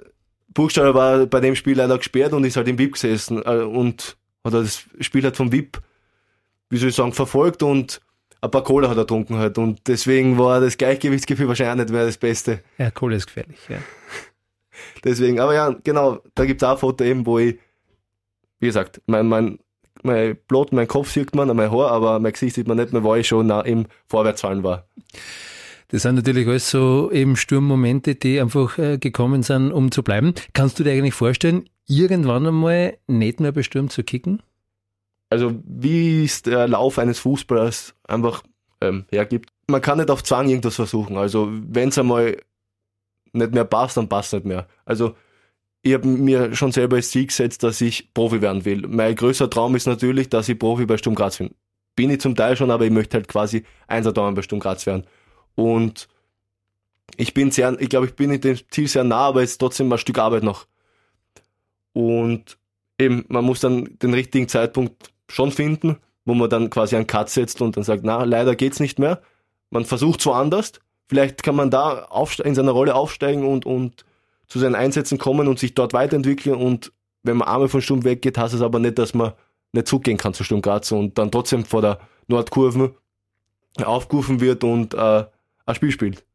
Buchstaller 0.50 0.96
war 0.96 1.26
bei 1.28 1.40
dem 1.42 1.56
Spiel 1.56 1.78
leider 1.78 1.98
gesperrt 1.98 2.34
und 2.34 2.44
ist 2.44 2.58
halt 2.58 2.68
im 2.68 2.80
VIP 2.80 2.94
gesessen. 2.94 3.44
Äh, 3.46 3.58
und 3.62 4.18
hat 4.44 4.54
das 4.54 4.84
Spiel 5.00 5.24
halt 5.24 5.38
vom 5.38 5.52
VIP, 5.52 5.80
wie 6.70 6.78
soll 6.78 6.90
ich 6.90 6.96
sagen, 6.96 7.14
verfolgt 7.14 7.62
und 7.62 8.02
ein 8.46 8.52
paar 8.52 8.64
Cola 8.64 8.90
hat 8.90 8.98
er 8.98 9.04
getrunken 9.04 9.38
halt 9.38 9.58
und 9.58 9.82
deswegen 9.88 10.38
war 10.38 10.62
das 10.62 10.78
Gleichgewichtsgefühl 10.78 11.48
wahrscheinlich 11.48 11.86
nicht 11.86 11.94
mehr 11.94 12.06
das 12.06 12.18
Beste. 12.18 12.62
Ja, 12.78 12.92
Cola 12.92 13.16
ist 13.16 13.28
gefährlich, 13.28 13.60
ja. 13.70 13.78
Deswegen, 15.04 15.40
aber 15.40 15.54
ja, 15.54 15.76
genau, 15.84 16.20
da 16.34 16.46
gibt 16.46 16.62
es 16.62 16.68
auch 16.68 16.74
ein 16.74 16.78
Foto 16.80 17.04
eben, 17.04 17.26
wo 17.26 17.40
ich, 17.40 17.58
wie 18.60 18.66
gesagt, 18.66 19.02
mein, 19.06 19.28
mein, 19.28 19.60
mein 20.04 20.38
Blut, 20.48 20.74
mein 20.74 20.88
Kopf 20.88 21.12
sieht 21.12 21.36
man, 21.36 21.56
mein 21.56 21.72
Haar, 21.72 21.92
aber 21.92 22.20
mein 22.20 22.34
Gesicht 22.34 22.56
sieht 22.56 22.68
man 22.68 22.78
nicht 22.78 22.92
mehr, 22.92 23.04
weil 23.04 23.22
ich 23.22 23.28
schon 23.28 23.50
im 23.50 23.86
Vorwärtsfallen 24.08 24.64
war. 24.64 24.88
Das 25.90 26.02
sind 26.02 26.16
natürlich 26.16 26.48
alles 26.48 26.70
so 26.70 27.12
eben 27.12 27.36
Sturmmomente, 27.36 28.16
die 28.16 28.42
einfach 28.42 28.78
äh, 28.78 28.98
gekommen 28.98 29.44
sind, 29.44 29.72
um 29.72 29.92
zu 29.92 30.04
bleiben. 30.04 30.34
Kannst 30.54 30.80
du 30.80 30.84
dir 30.84 30.92
eigentlich 30.92 31.14
vorstellen, 31.14 31.70
irgendwann 31.88 32.48
einmal 32.48 32.98
nicht 33.08 33.40
mehr 33.40 33.52
bestimmt 33.52 33.92
zu 33.92 34.04
kicken? 34.04 34.42
Also 35.36 35.54
wie 35.66 36.24
es 36.24 36.44
der 36.44 36.66
Lauf 36.66 36.98
eines 36.98 37.20
Fußballers 37.20 37.94
einfach 38.08 38.42
ähm, 38.80 39.04
hergibt. 39.12 39.50
Man 39.68 39.82
kann 39.82 39.98
nicht 39.98 40.10
auf 40.10 40.24
Zwang 40.24 40.48
irgendwas 40.48 40.76
versuchen. 40.76 41.18
Also 41.18 41.50
wenn 41.52 41.90
es 41.90 41.98
einmal 41.98 42.38
nicht 43.34 43.54
mehr 43.54 43.66
passt, 43.66 43.98
dann 43.98 44.08
passt 44.08 44.32
nicht 44.32 44.46
mehr. 44.46 44.66
Also 44.86 45.14
ich 45.82 45.94
habe 45.94 46.08
mir 46.08 46.56
schon 46.56 46.72
selber 46.72 46.96
als 46.96 47.12
Ziel 47.12 47.28
gesetzt, 47.28 47.64
dass 47.64 47.82
ich 47.82 48.14
Profi 48.14 48.42
werden 48.42 48.64
will. 48.64 48.88
Mein 48.88 49.14
größter 49.14 49.50
Traum 49.50 49.76
ist 49.76 49.88
natürlich, 49.88 50.30
dass 50.30 50.48
ich 50.48 50.58
Profi 50.58 50.86
bei 50.86 50.96
Sturm 50.96 51.16
Graz 51.16 51.38
bin. 51.38 51.54
Bin 51.98 52.10
ich 52.12 52.22
zum 52.22 52.34
Teil 52.34 52.56
schon, 52.56 52.72
aber 52.72 52.86
ich 52.86 52.92
möchte 52.92 53.18
halt 53.18 53.28
quasi 53.28 53.66
Einser-Dauern 53.88 54.36
bei 54.36 54.42
Sturm 54.42 54.62
Graz 54.62 54.86
werden. 54.86 55.06
Und 55.56 56.08
ich 57.18 57.34
bin 57.34 57.52
sehr, 57.52 57.78
ich 57.82 57.90
glaube, 57.90 58.06
ich 58.06 58.16
bin 58.16 58.32
in 58.32 58.40
dem 58.40 58.58
Ziel 58.72 58.88
sehr 58.88 59.04
nah, 59.04 59.28
aber 59.28 59.44
es 59.44 59.52
ist 59.52 59.58
trotzdem 59.58 59.92
ein 59.92 59.98
Stück 59.98 60.18
Arbeit 60.18 60.44
noch. 60.44 60.66
Und 61.92 62.58
eben, 62.98 63.26
man 63.28 63.44
muss 63.44 63.60
dann 63.60 63.98
den 64.00 64.14
richtigen 64.14 64.48
Zeitpunkt 64.48 65.12
schon 65.30 65.52
finden, 65.52 65.98
wo 66.26 66.34
man 66.34 66.50
dann 66.50 66.70
quasi 66.70 66.96
einen 66.96 67.08
Cut 67.08 67.30
setzt 67.30 67.62
und 67.62 67.78
dann 67.78 67.84
sagt, 67.84 68.04
na, 68.04 68.24
leider 68.24 68.56
geht's 68.56 68.80
nicht 68.80 69.00
mehr. 69.00 69.22
Man 69.70 69.86
versucht 69.86 70.22
so 70.22 70.34
anders. 70.34 70.74
Vielleicht 71.08 71.44
kann 71.44 71.56
man 71.56 71.70
da 71.70 72.08
in 72.44 72.56
seiner 72.56 72.72
Rolle 72.72 72.96
aufsteigen 72.96 73.46
und, 73.46 73.66
und 73.66 74.06
zu 74.48 74.60
seinen 74.60 74.76
Einsätzen 74.76 75.18
kommen 75.18 75.48
und 75.48 75.60
sich 75.60 75.74
dort 75.76 75.94
weiterentwickeln. 75.94 76.56
Und 76.56 76.92
wenn 77.24 77.38
man 77.38 77.48
einmal 77.48 77.68
von 77.68 77.82
Sturm 77.82 78.04
weggeht, 78.04 78.38
heißt 78.38 78.54
es 78.54 78.62
aber 78.62 78.80
nicht, 78.80 78.98
dass 78.98 79.14
man 79.14 79.34
nicht 79.72 79.88
zugehen 79.88 80.18
kann 80.18 80.34
zu 80.34 80.44
Sturm 80.44 80.62
Graz 80.62 80.92
und 80.92 81.18
dann 81.18 81.32
trotzdem 81.32 81.66
vor 81.66 81.82
der 81.82 82.00
Nordkurve 82.28 82.96
aufgerufen 83.84 84.40
wird 84.40 84.64
und 84.64 84.94
äh, 84.94 85.26
ein 85.66 85.76
Spiel 85.76 85.92
spielt. 85.92 86.26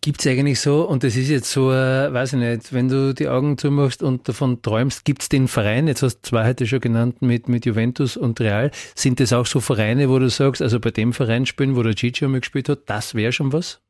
Gibt 0.00 0.20
es 0.20 0.26
eigentlich 0.26 0.60
so, 0.60 0.82
und 0.88 1.04
das 1.04 1.16
ist 1.16 1.28
jetzt 1.28 1.50
so, 1.50 1.72
äh, 1.72 2.12
weiß 2.12 2.34
ich 2.34 2.38
nicht, 2.38 2.72
wenn 2.72 2.88
du 2.88 3.12
die 3.14 3.28
Augen 3.28 3.58
zumachst 3.58 4.02
und 4.02 4.28
davon 4.28 4.62
träumst, 4.62 5.04
gibt 5.04 5.22
es 5.22 5.28
den 5.28 5.48
Verein, 5.48 5.88
jetzt 5.88 6.02
hast 6.02 6.18
du 6.18 6.30
zwei 6.30 6.46
heute 6.46 6.66
schon 6.66 6.80
genannt, 6.80 7.20
mit, 7.20 7.48
mit 7.48 7.66
Juventus 7.66 8.16
und 8.16 8.40
Real, 8.40 8.70
sind 8.94 9.20
das 9.20 9.32
auch 9.32 9.46
so 9.46 9.60
Vereine, 9.60 10.08
wo 10.08 10.18
du 10.18 10.30
sagst, 10.30 10.62
also 10.62 10.80
bei 10.80 10.90
dem 10.90 11.12
Verein 11.12 11.46
spielen, 11.46 11.76
wo 11.76 11.82
der 11.82 11.94
Gigi 11.94 12.26
mal 12.26 12.40
gespielt 12.40 12.68
hat, 12.68 12.80
das 12.86 13.14
wäre 13.14 13.32
schon 13.32 13.52
was? 13.52 13.80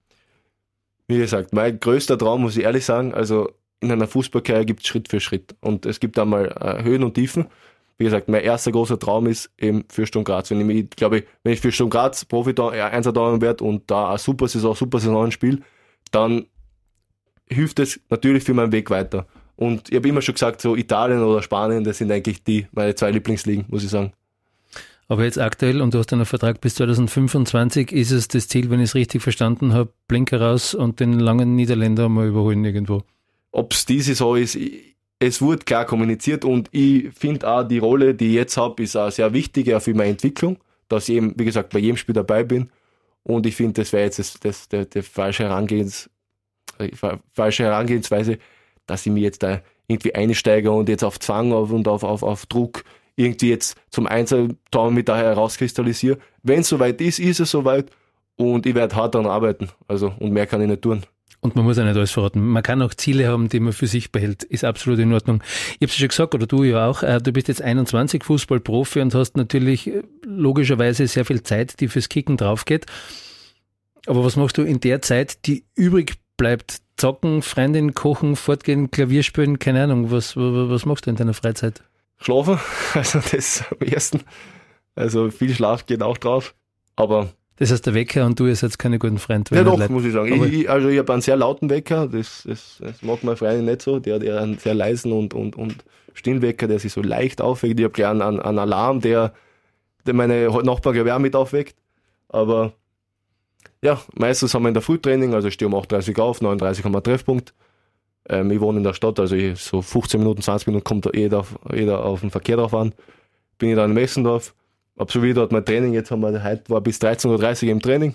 Wie 1.09 1.19
gesagt, 1.19 1.53
mein 1.53 1.79
größter 1.79 2.17
Traum, 2.17 2.43
muss 2.43 2.57
ich 2.57 2.65
ehrlich 2.65 2.85
sagen, 2.85 3.13
also 3.13 3.51
in 3.81 3.91
einer 3.91 4.07
Fußballkarriere 4.07 4.65
gibt 4.65 4.81
es 4.81 4.87
Schritt 4.87 5.09
für 5.09 5.21
Schritt 5.21 5.55
und 5.61 5.87
es 5.87 6.01
gibt 6.01 6.19
einmal 6.19 6.47
äh, 6.61 6.83
Höhen 6.85 7.03
und 7.03 7.15
Tiefen. 7.15 7.47
Wie 7.99 8.05
gesagt, 8.05 8.29
mein 8.29 8.43
erster 8.43 8.73
großer 8.73 8.99
Traum 8.99 9.27
ist 9.27 9.51
eben 9.59 9.85
für 9.89 10.07
Sturm 10.07 10.25
Graz. 10.25 10.51
Wenn 10.51 10.69
ich, 10.71 10.91
glaube 10.91 11.25
wenn 11.43 11.53
ich 11.53 11.61
für 11.61 11.71
Sturm 11.71 11.91
Graz 11.91 12.25
Profi 12.25 12.55
da, 12.55 12.73
äh, 12.73 13.41
werde 13.41 13.65
und 13.65 13.91
da 13.91 14.09
eine 14.09 14.19
super 14.19 14.49
Saison, 14.49 14.75
super 14.75 14.99
Saison 14.99 15.31
spiele, 15.31 15.59
dann 16.13 16.47
hilft 17.49 17.81
es 17.81 18.01
natürlich 18.09 18.45
für 18.45 18.55
meinen 18.55 18.73
Weg 18.73 18.91
weiter. 18.91 19.27
Und 19.57 19.91
ich 19.91 19.97
habe 19.97 20.09
immer 20.09 20.23
schon 20.23 20.35
gesagt, 20.35 20.61
so 20.61 20.77
Italien 20.77 21.23
oder 21.23 21.43
Spanien, 21.43 21.85
das 21.85 21.99
sind 21.99 22.11
eigentlich 22.11 22.43
die 22.43 22.67
meine 22.73 22.95
zwei 22.95 23.11
Lieblingsligen, 23.11 23.67
muss 23.69 23.85
ich 23.85 23.91
sagen. 23.91 24.13
Aber 25.09 25.25
jetzt 25.25 25.39
aktuell, 25.39 25.83
und 25.83 25.93
du 25.93 25.99
hast 25.99 26.13
einen 26.13 26.25
Vertrag 26.25 26.61
bis 26.61 26.77
2025, 26.77 27.93
ist 27.93 28.13
es 28.13 28.29
das 28.29 28.49
Ziel, 28.49 28.71
wenn 28.71 28.81
ich 28.81 28.91
es 28.91 28.95
richtig 28.95 29.21
verstanden 29.21 29.75
habe, 29.75 29.93
Blinker 30.09 30.41
raus 30.41 30.75
und 30.75 31.01
den 31.01 31.19
langen 31.19 31.55
Niederländer 31.55 32.09
mal 32.09 32.29
überholen 32.29 32.65
irgendwo? 32.65 33.03
Ob 33.51 33.73
es 33.73 33.85
diese 33.85 34.15
so 34.15 34.37
ist, 34.37 34.57
es 35.19 35.43
wurde 35.43 35.65
klar 35.65 35.85
kommuniziert 35.85 36.45
und 36.45 36.69
ich 36.73 37.11
finde 37.13 37.47
auch 37.49 37.63
die 37.63 37.79
Rolle, 37.79 38.15
die 38.15 38.29
ich 38.29 38.35
jetzt 38.35 38.57
habe, 38.57 38.83
ist 38.83 38.97
auch 38.97 39.11
sehr 39.11 39.33
wichtig 39.35 39.75
auch 39.75 39.83
für 39.83 39.93
meine 39.93 40.11
Entwicklung, 40.11 40.57
dass 40.89 41.09
ich 41.09 41.17
eben, 41.17 41.35
wie 41.37 41.45
gesagt, 41.45 41.75
bei 41.75 41.79
jedem 41.79 41.97
Spiel 41.97 42.15
dabei 42.15 42.43
bin 42.43 42.71
und 43.25 43.47
ich 43.47 43.57
finde, 43.57 43.83
das 43.83 43.93
wäre 43.93 44.05
jetzt 44.05 44.19
das, 44.19 44.35
das, 44.41 44.69
der, 44.69 44.85
der 44.85 45.03
falsche, 45.03 45.45
Herangehens, 45.45 46.11
äh, 46.79 46.91
falsche 47.33 47.65
Herangehensweise, 47.65 48.39
dass 48.87 49.07
ich 49.07 49.13
mir 49.13 49.21
jetzt 49.21 49.43
da 49.43 49.63
irgendwie 49.87 50.15
einsteige 50.15 50.71
und 50.71 50.89
jetzt 50.89 51.05
auf 51.05 51.21
Zwang 51.21 51.53
und 51.53 51.89
auf, 51.89 52.03
auf, 52.03 52.23
auf 52.23 52.47
Druck 52.47 52.85
irgendwie 53.17 53.51
jetzt 53.51 53.77
zum 53.91 54.07
Einzeltaum 54.07 54.95
mit 54.95 55.09
daher 55.09 55.27
herauskristallisiere. 55.27 56.19
Wenn 56.43 56.61
es 56.61 56.69
soweit 56.69 57.01
ist, 57.01 57.19
ist 57.19 57.41
es 57.41 57.51
soweit 57.51 57.91
und 58.37 58.67
ich 58.67 58.75
werde 58.75 58.97
hart 58.97 59.15
daran 59.15 59.27
arbeiten. 59.27 59.69
Also, 59.87 60.13
und 60.19 60.33
mehr 60.33 60.47
kann 60.47 60.63
ich 60.63 60.69
nicht 60.69 60.83
tun. 60.83 61.03
Und 61.45 61.57
man 61.57 61.65
muss 61.65 61.77
ja 61.77 61.85
nicht 61.85 61.97
alles 61.97 62.13
verraten. 62.13 62.41
Man 62.41 62.63
kann 62.63 62.81
auch 62.83 62.95
Ziele 62.95 63.27
haben, 63.27 63.49
die 63.49 63.59
man 63.59 63.73
für 63.73 63.89
sich 63.89 64.13
behält. 64.13 64.45
Ist 64.45 64.65
absolut 64.65 65.01
in 65.01 65.13
Ordnung. 65.13 65.43
Ich 65.73 65.79
habe 65.79 65.87
es 65.87 65.97
schon 65.97 66.07
gesagt, 66.07 66.35
oder 66.37 66.47
du 66.47 66.63
ja 66.63 66.87
auch, 66.87 67.03
äh, 67.03 67.19
du 67.21 67.33
bist 67.33 67.49
jetzt 67.49 67.61
21 67.61 68.23
Fußballprofi 68.23 69.01
und 69.01 69.13
hast 69.13 69.37
natürlich 69.37 69.89
äh, 69.89 70.03
logischerweise 70.25 71.05
sehr 71.09 71.25
viel 71.25 71.43
Zeit, 71.43 71.81
die 71.81 71.89
fürs 71.89 72.09
Kicken 72.09 72.37
draufgeht. 72.37 72.87
Aber 74.07 74.25
was 74.25 74.37
machst 74.37 74.57
du 74.57 74.63
in 74.63 74.79
der 74.79 75.03
Zeit, 75.03 75.45
die 75.47 75.65
übrig 75.75 76.15
bleibt? 76.37 76.81
Zocken, 76.97 77.43
Freundin 77.43 77.95
kochen, 77.95 78.37
fortgehen, 78.37 78.93
Klavier 78.93 79.25
spielen, 79.25 79.59
keine 79.59 79.83
Ahnung. 79.83 80.13
Was, 80.13 80.37
was 80.37 80.87
machst 80.87 81.07
du 81.07 81.11
in 81.11 81.17
deiner 81.17 81.35
Freizeit? 81.35 81.83
Schlafen, 82.19 82.61
also 82.95 83.19
das 83.33 83.65
am 83.69 83.85
ersten. 83.85 84.21
Also 84.95 85.29
viel 85.33 85.53
Schlaf 85.53 85.87
geht 85.87 86.03
auch 86.03 86.19
drauf. 86.19 86.55
Aber 86.95 87.33
das 87.57 87.71
heißt, 87.71 87.87
der 87.87 87.95
Wecker 87.95 88.25
und 88.27 88.41
du 88.41 88.47
ihr 88.47 88.57
seid 88.57 88.79
keine 88.79 88.99
guten 88.99 89.19
Freunde. 89.19 89.55
Ja, 89.55 89.63
doch, 89.63 89.79
leid. 89.79 89.91
muss 89.91 90.05
ich 90.05 90.13
sagen. 90.13 90.45
Ich, 90.45 90.69
also 90.69 90.89
ich 90.89 90.99
habe 90.99 91.13
einen 91.13 91.23
sehr 91.23 91.37
lauten 91.37 91.71
Wecker, 91.71 92.09
das, 92.09 92.45
das, 92.47 92.79
das 92.81 93.03
mag 93.03 93.23
mein 93.23 93.37
Freund 93.37 93.65
nicht 93.65 93.83
so. 93.83 93.99
Der 93.99 94.17
hat 94.17 94.23
eher 94.23 94.41
einen 94.41 94.59
sehr 94.59 94.75
leisen 94.75 95.13
und, 95.13 95.35
und, 95.35 95.57
und 95.57 95.85
stillen 96.15 96.43
Wecker, 96.43 96.67
der 96.67 96.79
sich 96.79 96.93
so 96.93 97.03
leicht 97.03 97.41
aufweckt. 97.41 97.79
Ich 97.79 97.85
habe 97.85 97.93
gleich 97.93 98.09
einen, 98.09 98.41
einen 98.41 98.59
Alarm, 98.59 99.01
der, 99.01 99.33
der 100.07 100.15
meine 100.15 100.49
Nachbarn 100.63 100.95
glaube 100.95 101.09
ich 101.09 101.13
auch 101.13 101.19
mit 101.19 101.37
aufweckt. 101.37 101.77
Aber 102.29 102.73
ja, 103.83 104.01
meistens 104.15 104.55
haben 104.55 104.63
wir 104.63 104.69
in 104.69 104.75
der 104.75 104.83
Frühtraining, 104.83 105.35
also 105.35 105.49
ich 105.49 105.55
stehe 105.55 105.69
um 105.69 105.75
8.30 105.75 106.19
Uhr 106.19 106.25
auf, 106.25 106.41
9.30 106.41 106.79
Uhr 106.79 106.85
haben 106.85 106.95
wir 106.95 107.03
Treffpunkt. 107.03 107.53
Ähm, 108.29 108.51
ich 108.51 108.61
wohne 108.61 108.79
in 108.79 108.85
der 108.85 108.95
Stadt, 108.95 109.19
also 109.19 109.35
ich, 109.35 109.59
so 109.61 109.83
15 109.83 110.21
Minuten, 110.21 110.43
20 110.43 110.69
Minuten 110.69 110.85
kommt 110.85 111.09
jeder, 111.15 111.45
jeder 111.73 112.05
auf 112.05 112.21
den 112.21 112.31
Verkehr 112.31 112.57
drauf 112.57 112.75
an. 112.75 112.95
Bin 113.59 113.71
ich 113.71 113.77
dann 113.77 113.91
in 113.91 113.95
Messendorf, 113.95 114.55
absolviere 114.97 115.35
dort 115.35 115.53
mein 115.53 115.65
Training. 115.65 115.93
Jetzt 115.93 116.11
haben 116.11 116.21
wir, 116.21 116.43
heute 116.43 116.69
war 116.69 116.81
bis 116.81 117.01
13.30 117.01 117.65
Uhr 117.65 117.71
im 117.71 117.81
Training 117.81 118.15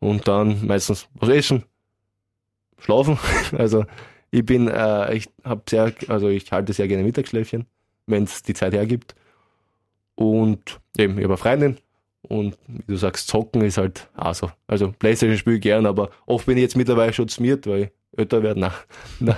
und 0.00 0.26
dann 0.28 0.66
meistens 0.66 1.08
was 1.14 1.28
essen, 1.30 1.64
schlafen. 2.78 3.18
Also 3.58 3.84
ich 4.30 4.44
bin, 4.44 4.68
äh, 4.68 5.14
ich 5.14 5.28
habe 5.44 5.62
sehr, 5.68 5.92
also 6.08 6.28
ich 6.28 6.50
halte 6.52 6.72
sehr 6.72 6.88
gerne 6.88 7.02
Mittagsschläfchen, 7.02 7.66
wenn 8.06 8.24
es 8.24 8.42
die 8.42 8.54
Zeit 8.54 8.74
hergibt. 8.74 9.14
Und 10.14 10.80
eben, 10.96 11.16
ich 11.18 11.24
habe 11.24 11.34
eine 11.34 11.36
Freundin 11.36 11.78
und 12.22 12.58
wie 12.66 12.82
du 12.92 12.96
sagst, 12.96 13.28
zocken 13.28 13.62
ist 13.62 13.78
halt 13.78 14.08
auch 14.16 14.34
so. 14.34 14.50
Also 14.66 14.92
Playstation 14.98 15.38
spiele 15.38 15.56
ich 15.56 15.62
gern, 15.62 15.86
aber 15.86 16.10
oft 16.26 16.46
bin 16.46 16.56
ich 16.56 16.62
jetzt 16.62 16.76
mittlerweile 16.76 17.12
schon 17.12 17.28
smiert, 17.28 17.66
weil 17.66 17.82
ich 17.84 17.90
älter 18.16 18.42
werde. 18.42 18.60
Nein. 18.60 18.72
Nein. 19.20 19.36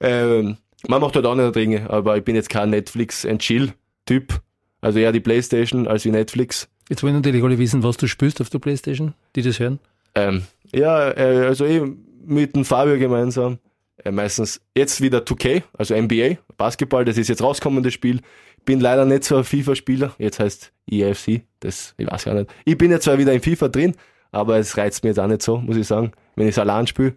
ähm, 0.00 0.56
man 0.88 1.00
macht 1.00 1.16
halt 1.16 1.26
andere 1.26 1.52
Dinge, 1.52 1.88
aber 1.90 2.16
ich 2.16 2.24
bin 2.24 2.36
jetzt 2.36 2.48
kein 2.48 2.70
Netflix 2.70 3.26
and 3.26 3.42
Chill-Typ. 3.42 4.40
Also 4.80 4.98
eher 4.98 5.12
die 5.12 5.20
Playstation 5.20 5.86
als 5.86 6.04
wie 6.04 6.10
Netflix. 6.10 6.68
Jetzt 6.88 7.02
wollen 7.02 7.14
natürlich 7.14 7.42
alle 7.42 7.58
wissen, 7.58 7.82
was 7.82 7.96
du 7.96 8.06
spielst 8.06 8.40
auf 8.40 8.50
der 8.50 8.58
Playstation, 8.58 9.14
die 9.34 9.42
das 9.42 9.58
hören. 9.58 9.80
Ähm, 10.14 10.42
ja, 10.72 11.10
äh, 11.10 11.46
also 11.46 11.64
ich 11.64 11.82
mit 12.24 12.54
dem 12.54 12.64
Fabio 12.64 12.98
gemeinsam. 12.98 13.58
Äh, 14.04 14.10
meistens 14.10 14.60
jetzt 14.76 15.00
wieder 15.00 15.20
2K, 15.20 15.62
also 15.76 15.94
NBA, 15.94 16.38
Basketball, 16.56 17.04
das 17.04 17.16
ist 17.16 17.28
jetzt 17.28 17.42
rausgekommen, 17.42 17.82
das 17.82 17.94
Spiel. 17.94 18.20
Bin 18.64 18.80
leider 18.80 19.04
nicht 19.04 19.24
so 19.24 19.36
ein 19.36 19.44
FIFA-Spieler, 19.44 20.14
jetzt 20.18 20.40
heißt 20.40 20.72
EFC, 20.90 21.42
das, 21.60 21.94
ich 21.96 22.06
weiß 22.06 22.24
gar 22.24 22.34
nicht. 22.34 22.52
Ich 22.64 22.76
bin 22.76 22.90
jetzt 22.90 23.04
zwar 23.04 23.18
wieder 23.18 23.32
in 23.32 23.40
FIFA 23.40 23.68
drin, 23.68 23.94
aber 24.32 24.58
es 24.58 24.76
reizt 24.76 25.04
mir 25.04 25.10
jetzt 25.10 25.20
auch 25.20 25.26
nicht 25.26 25.42
so, 25.42 25.58
muss 25.58 25.76
ich 25.76 25.86
sagen, 25.86 26.12
wenn 26.34 26.48
ich 26.48 26.54
es 26.54 26.58
allein 26.58 26.86
spiele. 26.86 27.14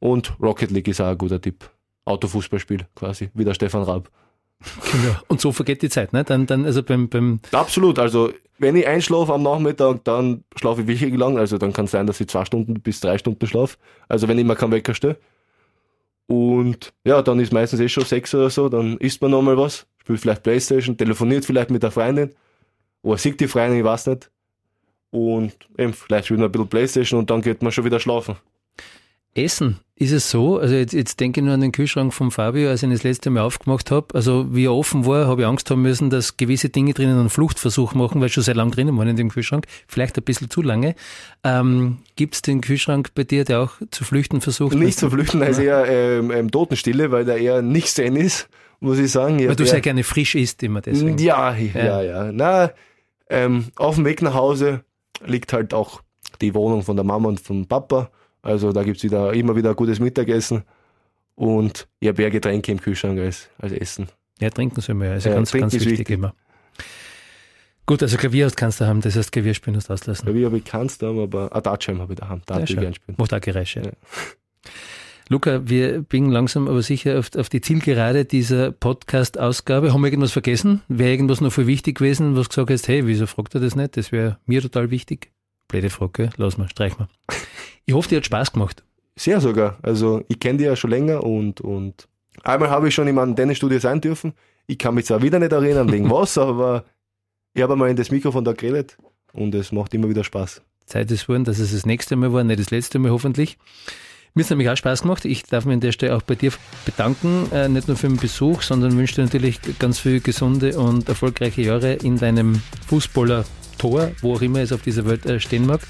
Und 0.00 0.34
Rocket 0.40 0.70
League 0.70 0.88
ist 0.88 1.00
auch 1.00 1.08
ein 1.08 1.18
guter 1.18 1.40
Tipp. 1.40 1.70
Autofußballspiel 2.04 2.86
quasi, 2.94 3.30
wie 3.34 3.44
der 3.44 3.54
Stefan 3.54 3.82
Raab. 3.82 4.10
Genau. 4.92 5.16
Und 5.28 5.40
so 5.40 5.52
vergeht 5.52 5.82
die 5.82 5.88
Zeit, 5.88 6.12
ne? 6.12 6.24
Dann, 6.24 6.46
dann 6.46 6.64
also 6.64 6.82
beim, 6.82 7.08
beim 7.08 7.40
Absolut, 7.52 7.98
also 7.98 8.32
wenn 8.58 8.76
ich 8.76 8.86
einschlafe 8.86 9.32
am 9.32 9.42
Nachmittag, 9.42 10.04
dann 10.04 10.44
schlafe 10.56 10.82
ich 10.82 10.88
wirklich 10.88 11.16
lang. 11.16 11.38
Also 11.38 11.58
dann 11.58 11.72
kann 11.72 11.84
es 11.84 11.92
sein, 11.92 12.06
dass 12.06 12.20
ich 12.20 12.28
zwei 12.28 12.44
Stunden 12.44 12.80
bis 12.80 13.00
drei 13.00 13.16
Stunden 13.18 13.46
schlafe. 13.46 13.76
Also 14.08 14.26
wenn 14.28 14.38
ich 14.38 14.44
mir 14.44 14.56
keinen 14.56 14.72
Wecker 14.72 14.94
stelle. 14.94 15.16
Und 16.26 16.92
ja, 17.04 17.22
dann 17.22 17.40
ist 17.40 17.52
meistens 17.52 17.80
eh 17.80 17.88
schon 17.88 18.04
sechs 18.04 18.34
oder 18.34 18.50
so, 18.50 18.68
dann 18.68 18.98
isst 18.98 19.22
man 19.22 19.30
nochmal 19.30 19.56
was, 19.56 19.86
spielt 19.98 20.20
vielleicht 20.20 20.42
Playstation, 20.42 20.96
telefoniert 20.96 21.46
vielleicht 21.46 21.70
mit 21.70 21.82
der 21.82 21.90
Freundin 21.90 22.34
oder 23.00 23.16
sieht 23.16 23.40
die 23.40 23.48
Freundin, 23.48 23.78
ich 23.78 23.84
weiß 23.84 24.08
nicht. 24.08 24.30
Und 25.10 25.54
eben, 25.78 25.94
vielleicht 25.94 26.26
spielt 26.26 26.40
man 26.40 26.50
ein 26.50 26.52
bisschen 26.52 26.68
Playstation 26.68 27.20
und 27.20 27.30
dann 27.30 27.40
geht 27.40 27.62
man 27.62 27.72
schon 27.72 27.86
wieder 27.86 27.98
schlafen. 27.98 28.36
Essen. 29.34 29.80
Ist 30.00 30.12
es 30.12 30.30
so? 30.30 30.58
Also 30.58 30.76
jetzt, 30.76 30.92
jetzt 30.92 31.18
denke 31.18 31.40
ich 31.40 31.44
nur 31.44 31.54
an 31.54 31.60
den 31.60 31.72
Kühlschrank 31.72 32.14
von 32.14 32.30
Fabio, 32.30 32.68
als 32.68 32.82
ich 32.82 32.88
ihn 32.88 32.92
das 32.92 33.02
letzte 33.02 33.30
Mal 33.30 33.40
aufgemacht 33.40 33.90
habe. 33.90 34.14
Also 34.14 34.54
wie 34.54 34.66
er 34.66 34.72
offen 34.72 35.06
war, 35.06 35.26
habe 35.26 35.42
ich 35.42 35.46
Angst 35.46 35.68
haben 35.70 35.82
müssen, 35.82 36.08
dass 36.08 36.36
gewisse 36.36 36.68
Dinge 36.68 36.94
drinnen 36.94 37.18
einen 37.18 37.30
Fluchtversuch 37.30 37.94
machen, 37.94 38.20
weil 38.20 38.28
schon 38.28 38.44
sehr 38.44 38.54
lange 38.54 38.70
drinnen 38.70 38.96
waren 38.96 39.08
in 39.08 39.16
dem 39.16 39.28
Kühlschrank. 39.28 39.66
Vielleicht 39.88 40.16
ein 40.16 40.22
bisschen 40.22 40.50
zu 40.50 40.62
lange. 40.62 40.94
Ähm, 41.42 41.98
Gibt 42.14 42.36
es 42.36 42.42
den 42.42 42.60
Kühlschrank 42.60 43.10
bei 43.16 43.24
dir, 43.24 43.44
der 43.44 43.60
auch 43.62 43.72
zu 43.90 44.04
flüchten 44.04 44.40
versucht? 44.40 44.76
Nicht 44.76 45.00
zu 45.00 45.10
flüchten, 45.10 45.42
als 45.42 45.58
eher 45.58 45.84
ähm, 45.88 46.30
ähm, 46.30 46.48
Totenstille, 46.48 47.10
weil 47.10 47.24
der 47.24 47.38
eher 47.38 47.60
nicht 47.60 47.88
sehen 47.88 48.14
ist, 48.14 48.48
muss 48.78 49.00
ich 49.00 49.10
sagen. 49.10 49.40
Ich 49.40 49.48
Weil 49.48 49.56
du 49.56 49.66
sehr 49.66 49.80
gerne 49.80 50.04
frisch 50.04 50.36
isst 50.36 50.62
immer 50.62 50.80
deswegen. 50.80 51.18
Ja, 51.18 51.56
ja, 51.56 52.02
ja. 52.02 52.30
Na, 52.32 52.70
ähm, 53.30 53.66
auf 53.74 53.96
dem 53.96 54.04
Weg 54.04 54.22
nach 54.22 54.34
Hause 54.34 54.84
liegt 55.26 55.52
halt 55.52 55.74
auch 55.74 56.02
die 56.40 56.54
Wohnung 56.54 56.82
von 56.82 56.94
der 56.94 57.04
Mama 57.04 57.28
und 57.28 57.40
vom 57.40 57.66
Papa. 57.66 58.10
Also 58.48 58.72
da 58.72 58.82
gibt's 58.82 59.02
wieder 59.02 59.32
immer 59.34 59.54
wieder 59.56 59.74
gutes 59.74 60.00
Mittagessen. 60.00 60.62
Und 61.34 61.86
ich 62.00 62.08
habe 62.08 62.22
eher 62.22 62.30
Getränke 62.30 62.72
im 62.72 62.80
Kühlschrank 62.80 63.18
als, 63.20 63.48
als 63.58 63.72
Essen. 63.72 64.08
Ja, 64.40 64.50
trinken 64.50 64.80
soll 64.80 64.94
man 64.96 65.08
ja. 65.08 65.14
Also 65.14 65.28
Ja, 65.28 65.34
ganz, 65.36 65.52
ganz 65.52 65.72
wichtig, 65.74 65.90
wichtig. 65.90 66.10
immer. 66.10 66.34
Gut, 67.86 68.02
also 68.02 68.16
Klavier 68.18 68.44
hast 68.44 68.56
kannst 68.56 68.80
du 68.80 68.86
haben, 68.86 69.00
das 69.00 69.16
heißt 69.16 69.32
Klavier 69.32 69.54
spielen 69.54 69.74
musst 69.76 69.88
du 69.88 69.92
auslassen. 69.94 70.24
Klavier 70.26 70.46
habe 70.46 70.58
ich 70.58 70.64
keins 70.64 70.98
daheim, 70.98 71.18
aber 71.20 71.54
ein 71.54 71.62
Dartschirm 71.62 72.00
habe 72.00 72.12
ich 72.12 72.18
daheim. 72.18 72.42
Da 72.46 72.58
Ja, 72.58 72.64
ich 72.64 72.70
schau. 72.70 72.80
gern 72.80 72.94
spielen. 72.94 73.16
Macht 73.18 73.32
auch 73.32 73.40
Geräusche. 73.40 73.80
Ja. 73.82 73.90
Luca, 75.30 75.68
wir 75.68 76.02
biegen 76.02 76.30
langsam 76.30 76.68
aber 76.68 76.80
sicher 76.82 77.18
auf, 77.18 77.30
auf 77.36 77.48
die 77.50 77.60
Zielgerade 77.60 78.24
dieser 78.24 78.72
Podcast-Ausgabe. 78.72 79.92
Haben 79.92 80.00
wir 80.02 80.08
irgendwas 80.08 80.32
vergessen? 80.32 80.82
Wäre 80.88 81.10
irgendwas 81.10 81.40
noch 81.42 81.52
viel 81.52 81.66
wichtig 81.66 81.98
gewesen, 81.98 82.34
was 82.36 82.48
gesagt 82.48 82.70
hast, 82.70 82.88
hey, 82.88 83.06
wieso 83.06 83.26
fragt 83.26 83.54
er 83.54 83.60
das 83.60 83.76
nicht? 83.76 83.96
Das 83.96 84.10
wäre 84.10 84.38
mir 84.46 84.62
total 84.62 84.90
wichtig. 84.90 85.30
Blöde 85.68 85.90
Frage, 85.90 86.30
lass 86.36 86.56
mal, 86.56 86.68
streich 86.68 86.98
mal. 86.98 87.08
Ich 87.84 87.94
hoffe, 87.94 88.08
dir 88.08 88.16
hat 88.16 88.26
Spaß 88.26 88.52
gemacht. 88.52 88.82
Sehr 89.16 89.40
sogar. 89.40 89.78
Also 89.82 90.22
ich 90.28 90.40
kenne 90.40 90.58
die 90.58 90.64
ja 90.64 90.76
schon 90.76 90.90
länger 90.90 91.22
und, 91.24 91.60
und 91.60 92.08
einmal 92.42 92.70
habe 92.70 92.88
ich 92.88 92.94
schon 92.94 93.06
in 93.08 93.18
einem 93.18 93.36
Tennisstudio 93.36 93.78
sein 93.78 94.00
dürfen. 94.00 94.32
Ich 94.66 94.78
kann 94.78 94.94
mich 94.94 95.06
zwar 95.06 95.22
wieder 95.22 95.38
nicht 95.38 95.52
erinnern, 95.52 95.92
wegen 95.92 96.10
was, 96.10 96.38
aber 96.38 96.84
ich 97.54 97.62
habe 97.62 97.74
einmal 97.74 97.90
in 97.90 97.96
das 97.96 98.10
Mikrofon 98.10 98.44
da 98.44 98.52
geredet 98.52 98.96
und 99.32 99.54
es 99.54 99.72
macht 99.72 99.92
immer 99.92 100.08
wieder 100.08 100.24
Spaß. 100.24 100.62
Zeit 100.86 101.10
ist 101.10 101.28
worden, 101.28 101.44
dass 101.44 101.58
es 101.58 101.72
das 101.72 101.84
nächste 101.84 102.16
Mal 102.16 102.32
war, 102.32 102.44
nicht 102.44 102.60
das 102.60 102.70
letzte 102.70 102.98
Mal 102.98 103.10
hoffentlich. 103.10 103.58
Mir 104.34 104.44
hat 104.44 104.50
nämlich 104.50 104.70
auch 104.70 104.76
Spaß 104.76 105.02
gemacht. 105.02 105.24
Ich 105.24 105.42
darf 105.42 105.64
mich 105.64 105.74
an 105.74 105.80
der 105.80 105.92
Stelle 105.92 106.16
auch 106.16 106.22
bei 106.22 106.34
dir 106.34 106.52
bedanken, 106.84 107.50
äh, 107.52 107.68
nicht 107.68 107.88
nur 107.88 107.96
für 107.96 108.08
den 108.08 108.16
Besuch, 108.16 108.62
sondern 108.62 108.96
wünsche 108.96 109.16
dir 109.16 109.22
natürlich 109.22 109.60
ganz 109.78 109.98
viele 109.98 110.20
gesunde 110.20 110.78
und 110.78 111.08
erfolgreiche 111.08 111.62
Jahre 111.62 111.94
in 111.94 112.18
deinem 112.18 112.62
Fußballer-Tor, 113.78 114.10
wo 114.22 114.34
auch 114.34 114.42
immer 114.42 114.60
es 114.60 114.72
auf 114.72 114.82
dieser 114.82 115.06
Welt 115.06 115.24
äh, 115.26 115.40
stehen 115.40 115.66
mag. 115.66 115.80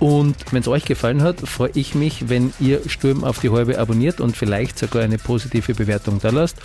Und 0.00 0.36
wenn 0.50 0.60
es 0.60 0.68
euch 0.68 0.84
gefallen 0.84 1.22
hat, 1.22 1.40
freue 1.40 1.70
ich 1.74 1.94
mich, 1.94 2.28
wenn 2.28 2.52
ihr 2.60 2.80
Sturm 2.88 3.24
auf 3.24 3.38
die 3.40 3.50
Halbe 3.50 3.78
abonniert 3.78 4.20
und 4.20 4.36
vielleicht 4.36 4.78
sogar 4.78 5.02
eine 5.02 5.18
positive 5.18 5.74
Bewertung 5.74 6.20
da 6.20 6.30
lasst. 6.30 6.56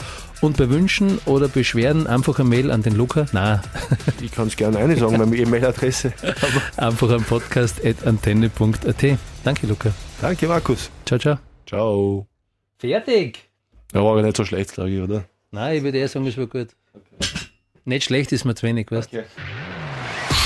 Und 0.42 0.58
bei 0.58 0.70
Wünschen 0.70 1.20
oder 1.26 1.48
Beschwerden 1.48 2.08
einfach 2.08 2.40
eine 2.40 2.50
Mail 2.50 2.72
an 2.72 2.82
den 2.82 2.96
Luca. 2.96 3.26
Na, 3.32 3.62
Ich 4.22 4.32
kann 4.32 4.48
es 4.48 4.56
gerne 4.56 4.78
eine 4.78 4.96
sagen, 4.98 5.18
meine 5.18 5.36
E-Mail-Adresse. 5.36 6.14
Aber 6.78 6.88
einfach 6.88 7.10
an 7.12 7.24
podcast.antenne.at. 7.24 9.18
Danke, 9.44 9.68
Luca. 9.68 9.92
danke, 10.22 10.48
Markus. 10.48 10.90
Ciao, 11.06 11.20
ciao. 11.20 11.38
Ciao. 11.66 12.28
Fertig. 12.78 13.40
Ja, 13.94 14.04
war 14.04 14.18
ja 14.18 14.24
nicht 14.24 14.38
so 14.38 14.46
schlecht, 14.46 14.74
glaube 14.74 14.90
ich, 14.92 15.02
oder? 15.02 15.26
Nein, 15.52 15.78
ich 15.78 15.84
würde 15.84 15.98
eher 15.98 16.08
sagen, 16.08 16.28
es 16.28 16.38
war 16.38 16.48
gut. 16.48 16.70
Nicht 17.86 18.04
schlecht 18.04 18.32
ist 18.32 18.46
mir 18.46 18.54
zu 18.56 18.68
wenig, 18.68 18.92
weißt 18.92 19.12
du? 19.14 19.24